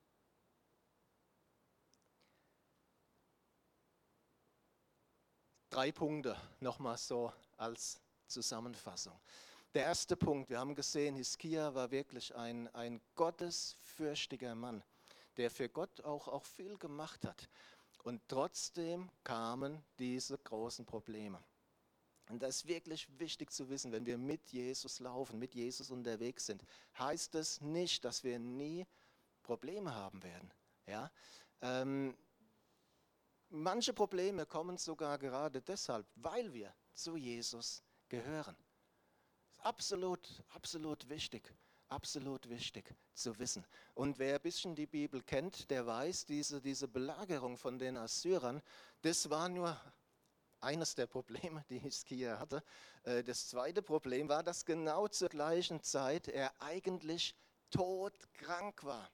Drei 5.69 5.91
Punkte 5.91 6.36
nochmal 6.60 6.97
so 6.97 7.34
als 7.58 8.02
Zusammenfassung. 8.28 9.19
Der 9.74 9.86
erste 9.86 10.18
Punkt, 10.18 10.50
wir 10.50 10.60
haben 10.60 10.76
gesehen, 10.76 11.16
Hiskia 11.16 11.74
war 11.74 11.92
wirklich 11.92 12.36
ein, 12.36 12.68
ein 12.76 13.00
gottesfürchtiger 13.16 14.54
Mann, 14.54 14.84
der 15.38 15.50
für 15.50 15.70
Gott 15.70 16.02
auch, 16.02 16.28
auch 16.28 16.44
viel 16.44 16.78
gemacht 16.78 17.24
hat. 17.24 17.48
Und 18.04 18.22
trotzdem 18.28 19.10
kamen 19.24 19.82
diese 19.98 20.38
großen 20.38 20.86
Probleme. 20.86 21.42
Und 22.28 22.42
das 22.42 22.58
ist 22.58 22.68
wirklich 22.68 23.08
wichtig 23.18 23.52
zu 23.52 23.70
wissen, 23.70 23.94
wenn 23.94 24.06
wir 24.06 24.18
mit 24.18 24.50
Jesus 24.50 25.00
laufen, 25.00 25.40
mit 25.40 25.54
Jesus 25.54 25.90
unterwegs 25.90 26.48
sind, 26.48 26.66
heißt 27.00 27.36
es 27.36 27.62
nicht, 27.62 28.04
dass 28.04 28.26
wir 28.26 28.40
nie 28.40 28.86
Probleme 29.42 29.96
haben 29.96 30.22
werden. 30.22 30.52
Ja? 30.86 31.10
Ähm, 31.62 32.18
manche 33.50 33.94
Probleme 33.94 34.46
kommen 34.46 34.78
sogar 34.78 35.18
gerade 35.18 35.62
deshalb, 35.62 36.06
weil 36.16 36.52
wir 36.54 36.74
zu 36.94 37.16
Jesus 37.16 37.84
gehören. 38.10 38.58
Absolut, 39.63 40.28
absolut 40.50 41.08
wichtig, 41.10 41.54
absolut 41.88 42.50
wichtig 42.50 42.95
zu 43.13 43.38
wissen. 43.38 43.63
Und 43.93 44.17
wer 44.17 44.36
ein 44.36 44.41
bisschen 44.41 44.76
die 44.76 44.88
Bibel 44.88 45.21
kennt, 45.21 45.69
der 45.69 45.86
weiß, 45.86 46.26
diese, 46.26 46.62
diese 46.62 46.88
Belagerung 46.88 47.58
von 47.58 47.78
den 47.78 47.95
Assyrern, 47.97 48.62
das 49.04 49.30
war 49.30 49.50
nur 49.50 49.80
eines 50.62 50.95
der 50.95 51.06
Probleme, 51.08 51.63
die 51.69 51.78
Hiskia 51.80 52.39
hatte. 52.39 52.63
Äh, 53.04 53.24
das 53.24 53.50
zweite 53.50 53.84
Problem 53.84 54.30
war, 54.30 54.41
dass 54.41 54.65
genau 54.65 55.08
zur 55.08 55.30
gleichen 55.30 55.84
Zeit 55.84 56.28
er 56.28 56.52
eigentlich 56.60 57.36
todkrank 57.69 58.84
war. 58.84 59.12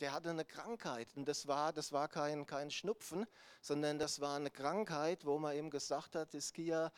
Der 0.00 0.12
hatte 0.12 0.30
eine 0.30 0.44
Krankheit 0.44 1.08
und 1.16 1.26
das 1.26 1.48
war, 1.48 1.72
das 1.72 1.92
war 1.92 2.08
kein, 2.08 2.46
kein 2.46 2.70
Schnupfen, 2.70 3.26
sondern 3.60 3.98
das 3.98 4.20
war 4.20 4.36
eine 4.36 4.50
Krankheit, 4.50 5.24
wo 5.24 5.38
man 5.38 5.56
ihm 5.56 5.70
gesagt 5.70 6.14
hat, 6.14 6.30
Hiskia, 6.30 6.92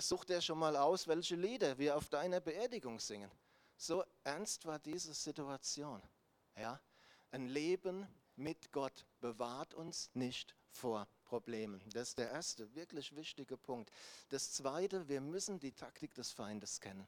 such 0.00 0.24
dir 0.24 0.40
schon 0.40 0.58
mal 0.58 0.76
aus, 0.76 1.06
welche 1.06 1.36
Lieder 1.36 1.78
wir 1.78 1.96
auf 1.96 2.08
deiner 2.08 2.40
Beerdigung 2.40 3.00
singen. 3.00 3.30
So 3.76 4.04
ernst 4.24 4.66
war 4.66 4.78
diese 4.78 5.14
Situation. 5.14 6.02
Ja? 6.56 6.80
Ein 7.30 7.48
Leben 7.48 8.06
mit 8.36 8.72
Gott 8.72 9.06
bewahrt 9.20 9.74
uns 9.74 10.10
nicht 10.14 10.54
vor 10.70 11.06
Problemen. 11.24 11.82
Das 11.92 12.10
ist 12.10 12.18
der 12.18 12.30
erste, 12.30 12.74
wirklich 12.74 13.14
wichtige 13.14 13.56
Punkt. 13.56 13.90
Das 14.28 14.52
zweite, 14.52 15.08
wir 15.08 15.20
müssen 15.20 15.58
die 15.58 15.72
Taktik 15.72 16.14
des 16.14 16.32
Feindes 16.32 16.80
kennen. 16.80 17.06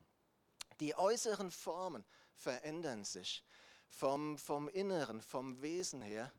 Die 0.81 0.97
äußeren 0.97 1.51
Formen 1.51 2.05
verändern 2.35 3.05
sich. 3.05 3.45
Vom, 3.89 4.39
vom 4.39 4.69
Inneren, 4.69 5.21
vom 5.21 5.63
Wesen 5.63 6.03
her, 6.03 6.33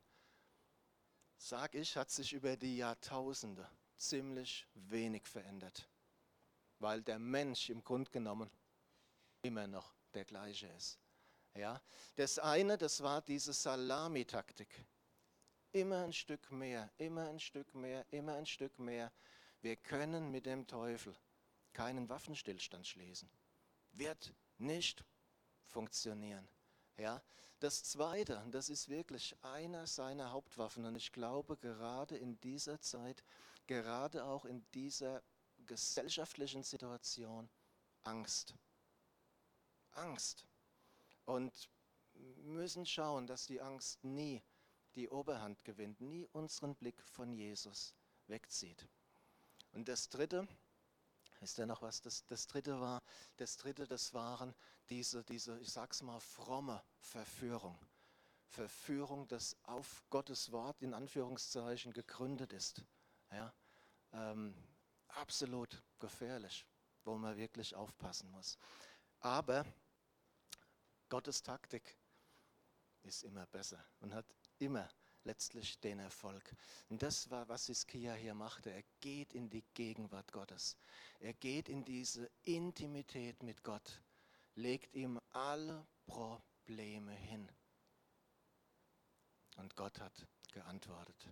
sage 1.37 1.77
ich, 1.77 1.95
hat 1.95 2.09
sich 2.09 2.33
über 2.33 2.57
die 2.57 2.77
Jahrtausende 2.77 3.69
ziemlich 3.95 4.67
wenig 4.73 5.25
verändert. 5.25 5.87
Weil 6.79 7.01
der 7.01 7.19
Mensch 7.19 7.69
im 7.69 7.83
Grunde 7.83 8.11
genommen 8.11 8.49
immer 9.41 9.67
noch 9.67 9.93
der 10.13 10.25
gleiche 10.25 10.67
ist. 10.67 10.99
Ja? 11.55 11.81
Das 12.15 12.39
eine, 12.39 12.77
das 12.77 13.01
war 13.01 13.21
diese 13.21 13.53
Salamitaktik. 13.53 14.85
Immer 15.71 16.03
ein 16.03 16.13
Stück 16.13 16.51
mehr, 16.51 16.89
immer 16.97 17.27
ein 17.27 17.39
Stück 17.39 17.73
mehr, 17.75 18.05
immer 18.11 18.35
ein 18.35 18.45
Stück 18.45 18.79
mehr. 18.79 19.11
Wir 19.61 19.75
können 19.75 20.31
mit 20.31 20.45
dem 20.45 20.67
Teufel 20.67 21.15
keinen 21.73 22.07
Waffenstillstand 22.09 22.87
schließen. 22.87 23.29
Wird 23.91 24.33
nicht 24.57 25.03
funktionieren. 25.65 26.47
Ja? 26.97 27.21
Das 27.59 27.83
Zweite, 27.83 28.39
und 28.39 28.53
das 28.53 28.69
ist 28.69 28.89
wirklich 28.89 29.35
einer 29.41 29.87
seiner 29.87 30.31
Hauptwaffen, 30.31 30.85
und 30.85 30.95
ich 30.95 31.11
glaube 31.11 31.57
gerade 31.57 32.17
in 32.17 32.39
dieser 32.41 32.79
Zeit, 32.79 33.23
gerade 33.65 34.25
auch 34.25 34.45
in 34.45 34.65
dieser 34.73 35.23
gesellschaftlichen 35.65 36.63
Situation, 36.63 37.49
Angst. 38.03 38.53
Angst 39.91 40.45
und 41.25 41.69
müssen 42.43 42.85
schauen, 42.85 43.27
dass 43.27 43.47
die 43.47 43.61
Angst 43.61 44.03
nie 44.03 44.43
die 44.95 45.09
Oberhand 45.09 45.63
gewinnt, 45.63 45.99
nie 46.01 46.27
unseren 46.31 46.75
Blick 46.75 47.01
von 47.01 47.31
Jesus 47.33 47.93
wegzieht. 48.27 48.87
Und 49.73 49.87
das 49.87 50.09
Dritte, 50.09 50.47
ist 51.41 51.57
ja 51.57 51.65
noch 51.65 51.81
was, 51.81 52.01
das, 52.01 52.25
das 52.27 52.47
Dritte 52.47 52.79
war, 52.79 53.03
das 53.37 53.57
Dritte, 53.57 53.85
das 53.85 54.13
waren 54.13 54.55
diese, 54.89 55.23
diese, 55.23 55.59
ich 55.59 55.71
sag's 55.71 56.01
mal, 56.01 56.19
fromme 56.19 56.81
Verführung. 56.97 57.77
Verführung, 58.47 59.27
das 59.27 59.57
auf 59.63 60.03
Gottes 60.09 60.51
Wort 60.51 60.81
in 60.81 60.93
Anführungszeichen 60.93 61.91
gegründet 61.91 62.53
ist. 62.53 62.83
Ja, 63.31 63.53
ähm, 64.13 64.55
absolut 65.15 65.81
gefährlich, 65.99 66.65
wo 67.03 67.15
man 67.17 67.37
wirklich 67.37 67.75
aufpassen 67.75 68.29
muss. 68.31 68.57
Aber 69.19 69.65
Gottes 71.09 71.41
Taktik 71.41 71.97
ist 73.03 73.23
immer 73.23 73.45
besser 73.47 73.83
und 73.99 74.13
hat 74.13 74.25
immer 74.59 74.89
letztlich 75.23 75.79
den 75.79 75.99
Erfolg. 75.99 76.55
Und 76.89 77.01
das 77.01 77.29
war, 77.29 77.47
was 77.49 77.67
Hiskia 77.67 78.13
hier 78.13 78.33
machte. 78.33 78.71
Er 78.71 78.83
geht 78.99 79.33
in 79.33 79.49
die 79.49 79.63
Gegenwart 79.73 80.31
Gottes. 80.31 80.77
Er 81.19 81.33
geht 81.33 81.69
in 81.69 81.83
diese 81.83 82.29
Intimität 82.43 83.41
mit 83.43 83.63
Gott, 83.63 84.01
legt 84.55 84.95
ihm 84.95 85.19
alle 85.31 85.85
Probleme 86.05 87.13
hin. 87.13 87.49
Und 89.57 89.75
Gott 89.75 89.99
hat 89.99 90.27
geantwortet. 90.51 91.29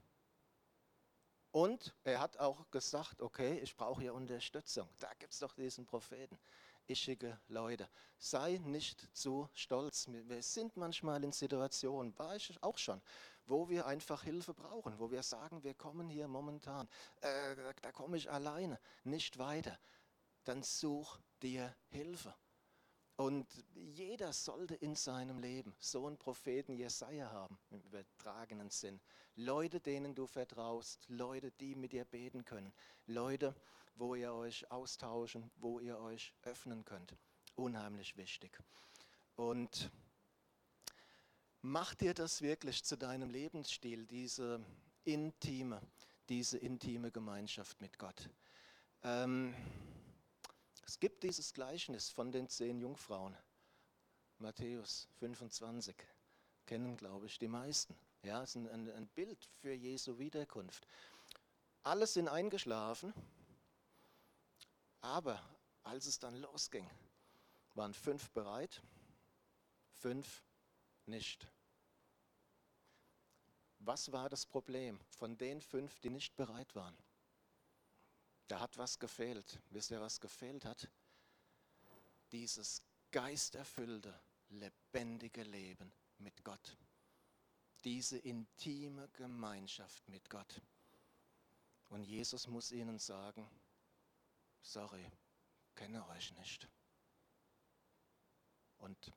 Und 1.53 1.93
er 2.03 2.19
hat 2.19 2.39
auch 2.39 2.71
gesagt, 2.71 3.21
okay, 3.21 3.59
ich 3.59 3.75
brauche 3.75 4.01
hier 4.01 4.15
Unterstützung. 4.15 4.89
Da 4.99 5.13
gibt 5.19 5.33
es 5.33 5.39
doch 5.39 5.53
diesen 5.53 5.85
Propheten 5.85 6.39
ischige 6.87 7.39
Leute. 7.47 7.87
Sei 8.17 8.59
nicht 8.63 9.07
zu 9.15 9.47
stolz. 9.53 10.07
Wir 10.09 10.41
sind 10.41 10.75
manchmal 10.77 11.23
in 11.23 11.31
Situationen, 11.31 12.17
war 12.17 12.35
ich 12.35 12.57
auch 12.63 12.79
schon, 12.79 12.99
wo 13.45 13.69
wir 13.69 13.85
einfach 13.85 14.23
Hilfe 14.23 14.55
brauchen, 14.55 14.97
wo 14.97 15.11
wir 15.11 15.21
sagen, 15.21 15.63
wir 15.63 15.75
kommen 15.75 16.09
hier 16.09 16.27
momentan, 16.27 16.89
äh, 17.21 17.55
da 17.83 17.91
komme 17.91 18.17
ich 18.17 18.31
alleine 18.31 18.79
nicht 19.03 19.37
weiter. 19.37 19.77
Dann 20.45 20.63
such 20.63 21.19
dir 21.43 21.75
Hilfe. 21.89 22.33
Und 23.15 23.47
jeder 23.75 24.33
sollte 24.33 24.73
in 24.75 24.95
seinem 24.95 25.39
Leben 25.39 25.75
so 25.79 26.07
einen 26.07 26.17
Propheten 26.17 26.73
Jesaja 26.73 27.31
haben, 27.31 27.59
im 27.69 27.81
übertragenen 27.81 28.71
Sinn. 28.71 28.99
Leute, 29.35 29.79
denen 29.79 30.15
du 30.15 30.25
vertraust, 30.25 31.05
Leute, 31.09 31.51
die 31.51 31.75
mit 31.75 31.93
dir 31.93 32.05
beten 32.05 32.43
können, 32.43 32.73
Leute, 33.05 33.55
wo 33.95 34.15
ihr 34.15 34.33
euch 34.33 34.69
austauschen, 34.71 35.51
wo 35.57 35.79
ihr 35.79 35.99
euch 35.99 36.33
öffnen 36.41 36.85
könnt. 36.85 37.15
Unheimlich 37.55 38.17
wichtig. 38.17 38.59
Und 39.35 39.91
mach 41.61 41.93
dir 41.93 42.15
das 42.15 42.41
wirklich 42.41 42.83
zu 42.83 42.97
deinem 42.97 43.29
Lebensstil, 43.29 44.07
diese 44.07 44.65
intime, 45.03 45.81
diese 46.29 46.57
intime 46.57 47.11
Gemeinschaft 47.11 47.79
mit 47.79 47.99
Gott. 47.99 48.29
Ähm, 49.03 49.53
es 50.85 50.99
gibt 50.99 51.23
dieses 51.23 51.53
Gleichnis 51.53 52.09
von 52.09 52.31
den 52.31 52.47
zehn 52.47 52.79
Jungfrauen. 52.79 53.35
Matthäus 54.39 55.07
25 55.19 55.95
kennen, 56.65 56.97
glaube 56.97 57.27
ich, 57.27 57.39
die 57.39 57.47
meisten. 57.47 57.95
Ja, 58.23 58.43
es 58.43 58.55
ist 58.55 58.67
ein, 58.67 58.89
ein 58.89 59.07
Bild 59.07 59.49
für 59.61 59.73
Jesu 59.73 60.17
Wiederkunft. 60.17 60.87
Alle 61.83 62.07
sind 62.07 62.27
eingeschlafen 62.27 63.13
aber 65.03 65.43
als 65.83 66.05
es 66.05 66.17
dann 66.17 66.35
losging, 66.37 66.89
waren 67.75 67.93
fünf 67.93 68.31
bereit, 68.31 68.81
fünf 69.91 70.41
nicht. 71.05 71.45
Was 73.79 74.13
war 74.13 74.29
das 74.29 74.45
Problem 74.45 74.97
von 75.17 75.37
den 75.37 75.61
fünf, 75.61 75.99
die 75.99 76.09
nicht 76.09 76.37
bereit 76.37 76.73
waren? 76.73 76.97
Da 78.53 78.59
hat 78.59 78.77
was 78.77 78.99
gefehlt. 78.99 79.59
Wisst 79.71 79.89
ihr, 79.89 79.99
was 79.99 80.21
gefehlt 80.21 80.63
hat? 80.63 80.87
Dieses 82.31 82.83
geisterfüllte, 83.09 84.13
lebendige 84.49 85.41
Leben 85.41 85.91
mit 86.19 86.43
Gott. 86.43 86.77
Diese 87.83 88.19
intime 88.19 89.09
Gemeinschaft 89.13 90.07
mit 90.07 90.29
Gott. 90.29 90.61
Und 91.89 92.03
Jesus 92.03 92.45
muss 92.45 92.71
ihnen 92.71 92.99
sagen, 92.99 93.49
sorry, 94.61 95.11
kenne 95.73 96.07
euch 96.09 96.31
nicht. 96.33 96.69
Und 98.77 99.11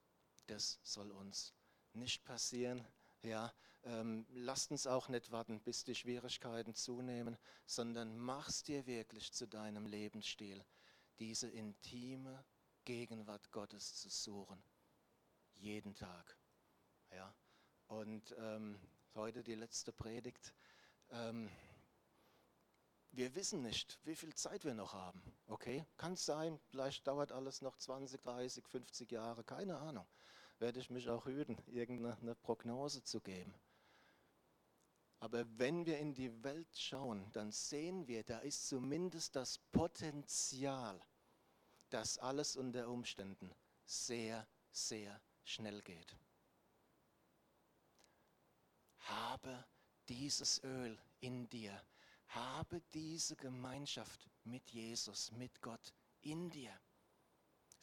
das 0.46 0.78
soll 0.82 1.10
uns 1.10 1.52
nicht 1.92 2.24
passieren. 2.24 2.82
Ja, 3.26 3.52
ähm, 3.82 4.24
lasst 4.30 4.70
uns 4.70 4.86
auch 4.86 5.08
nicht 5.08 5.32
warten, 5.32 5.60
bis 5.60 5.82
die 5.82 5.96
Schwierigkeiten 5.96 6.74
zunehmen, 6.74 7.36
sondern 7.66 8.16
mach's 8.16 8.62
dir 8.62 8.86
wirklich 8.86 9.32
zu 9.32 9.48
deinem 9.48 9.84
Lebensstil, 9.84 10.64
diese 11.18 11.48
intime 11.48 12.44
Gegenwart 12.84 13.50
Gottes 13.50 13.96
zu 13.96 14.08
suchen. 14.10 14.62
Jeden 15.54 15.96
Tag. 15.96 16.38
Ja, 17.10 17.34
und 17.88 18.32
ähm, 18.38 18.78
heute 19.14 19.42
die 19.42 19.56
letzte 19.56 19.92
Predigt. 19.92 20.54
Ähm, 21.10 21.50
wir 23.10 23.34
wissen 23.34 23.60
nicht, 23.62 23.98
wie 24.04 24.14
viel 24.14 24.34
Zeit 24.34 24.64
wir 24.64 24.74
noch 24.74 24.92
haben. 24.92 25.20
Okay, 25.48 25.84
kann 25.96 26.14
sein, 26.14 26.60
vielleicht 26.68 27.08
dauert 27.08 27.32
alles 27.32 27.60
noch 27.60 27.76
20, 27.76 28.20
30, 28.20 28.64
50 28.68 29.10
Jahre, 29.10 29.42
keine 29.42 29.78
Ahnung. 29.78 30.06
Werde 30.58 30.80
ich 30.80 30.90
mich 30.90 31.08
auch 31.08 31.26
hüten, 31.26 31.56
irgendeine 31.66 32.34
Prognose 32.34 33.02
zu 33.02 33.20
geben. 33.20 33.54
Aber 35.18 35.44
wenn 35.58 35.86
wir 35.86 35.98
in 35.98 36.14
die 36.14 36.42
Welt 36.44 36.76
schauen, 36.76 37.30
dann 37.32 37.50
sehen 37.50 38.06
wir, 38.06 38.22
da 38.22 38.38
ist 38.38 38.68
zumindest 38.68 39.36
das 39.36 39.58
Potenzial, 39.72 41.00
dass 41.90 42.18
alles 42.18 42.56
unter 42.56 42.88
Umständen 42.88 43.54
sehr, 43.84 44.46
sehr 44.70 45.20
schnell 45.44 45.82
geht. 45.82 46.16
Habe 48.98 49.64
dieses 50.08 50.62
Öl 50.62 50.98
in 51.20 51.48
dir 51.48 51.80
habe 52.28 52.80
diese 52.92 53.36
Gemeinschaft 53.36 54.28
mit 54.44 54.70
Jesus, 54.70 55.30
mit 55.32 55.60
Gott 55.60 55.92
in 56.20 56.50
dir. 56.50 56.72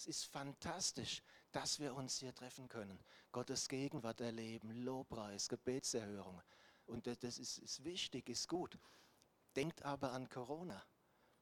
Es 0.04 0.08
ist 0.08 0.26
fantastisch, 0.26 1.24
dass 1.54 1.80
wir 1.80 1.96
uns 1.96 2.18
hier 2.18 2.36
treffen 2.36 2.68
können, 2.68 3.02
Gottes 3.32 3.70
Gegenwart 3.70 4.20
erleben, 4.20 4.84
Lobpreis, 4.84 5.48
Gebetserhörung. 5.48 6.42
Und 6.88 7.08
das 7.08 7.40
ist, 7.40 7.60
ist 7.60 7.86
wichtig, 7.86 8.28
ist 8.28 8.50
gut. 8.50 8.78
Denkt 9.56 9.82
aber 9.84 10.12
an 10.12 10.28
Corona. 10.28 10.84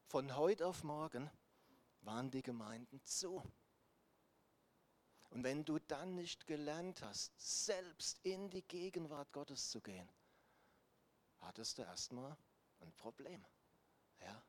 Von 0.05 0.35
heute 0.35 0.67
auf 0.67 0.83
morgen 0.83 1.27
waren 2.01 2.29
die 2.29 2.43
Gemeinden 2.43 3.03
zu. 3.03 3.41
Und 5.31 5.43
wenn 5.43 5.65
du 5.65 5.79
dann 5.79 6.13
nicht 6.13 6.45
gelernt 6.45 7.01
hast, 7.01 7.33
selbst 7.39 8.19
in 8.21 8.51
die 8.51 8.61
Gegenwart 8.61 9.33
Gottes 9.33 9.71
zu 9.71 9.81
gehen, 9.81 10.07
hattest 11.39 11.79
du 11.79 11.81
erstmal 11.81 12.37
ein 12.81 12.93
Problem. 12.93 13.43
Ja? 14.19 14.43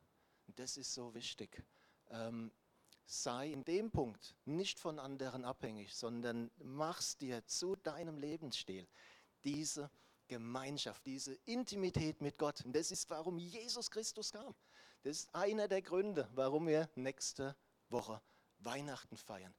Und 0.45 0.59
das 0.59 0.77
ist 0.77 0.93
so 0.93 1.15
wichtig. 1.15 1.63
Ähm, 2.09 2.51
sei 3.05 3.51
in 3.51 3.63
dem 3.63 3.91
Punkt 3.91 4.35
nicht 4.45 4.79
von 4.79 4.99
anderen 4.99 5.45
abhängig, 5.45 5.93
sondern 5.95 6.51
machst 6.57 7.21
dir 7.21 7.45
zu 7.45 7.75
deinem 7.75 8.17
Lebensstil 8.17 8.87
diese 9.43 9.89
Gemeinschaft, 10.27 11.05
diese 11.05 11.33
Intimität 11.45 12.21
mit 12.21 12.37
Gott. 12.37 12.63
Und 12.65 12.73
das 12.73 12.91
ist, 12.91 13.09
warum 13.09 13.37
Jesus 13.37 13.91
Christus 13.91 14.31
kam. 14.31 14.55
Das 15.03 15.17
ist 15.17 15.35
einer 15.35 15.67
der 15.67 15.81
Gründe, 15.81 16.29
warum 16.33 16.67
wir 16.67 16.89
nächste 16.95 17.55
Woche 17.89 18.21
Weihnachten 18.59 19.17
feiern. 19.17 19.53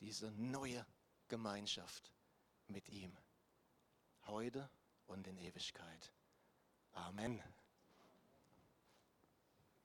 Diese 0.00 0.30
neue 0.32 0.86
Gemeinschaft 1.28 2.12
mit 2.68 2.88
ihm. 2.90 3.16
Heute 4.26 4.68
und 5.06 5.26
in 5.26 5.38
Ewigkeit. 5.38 6.12
Amen. 6.92 7.42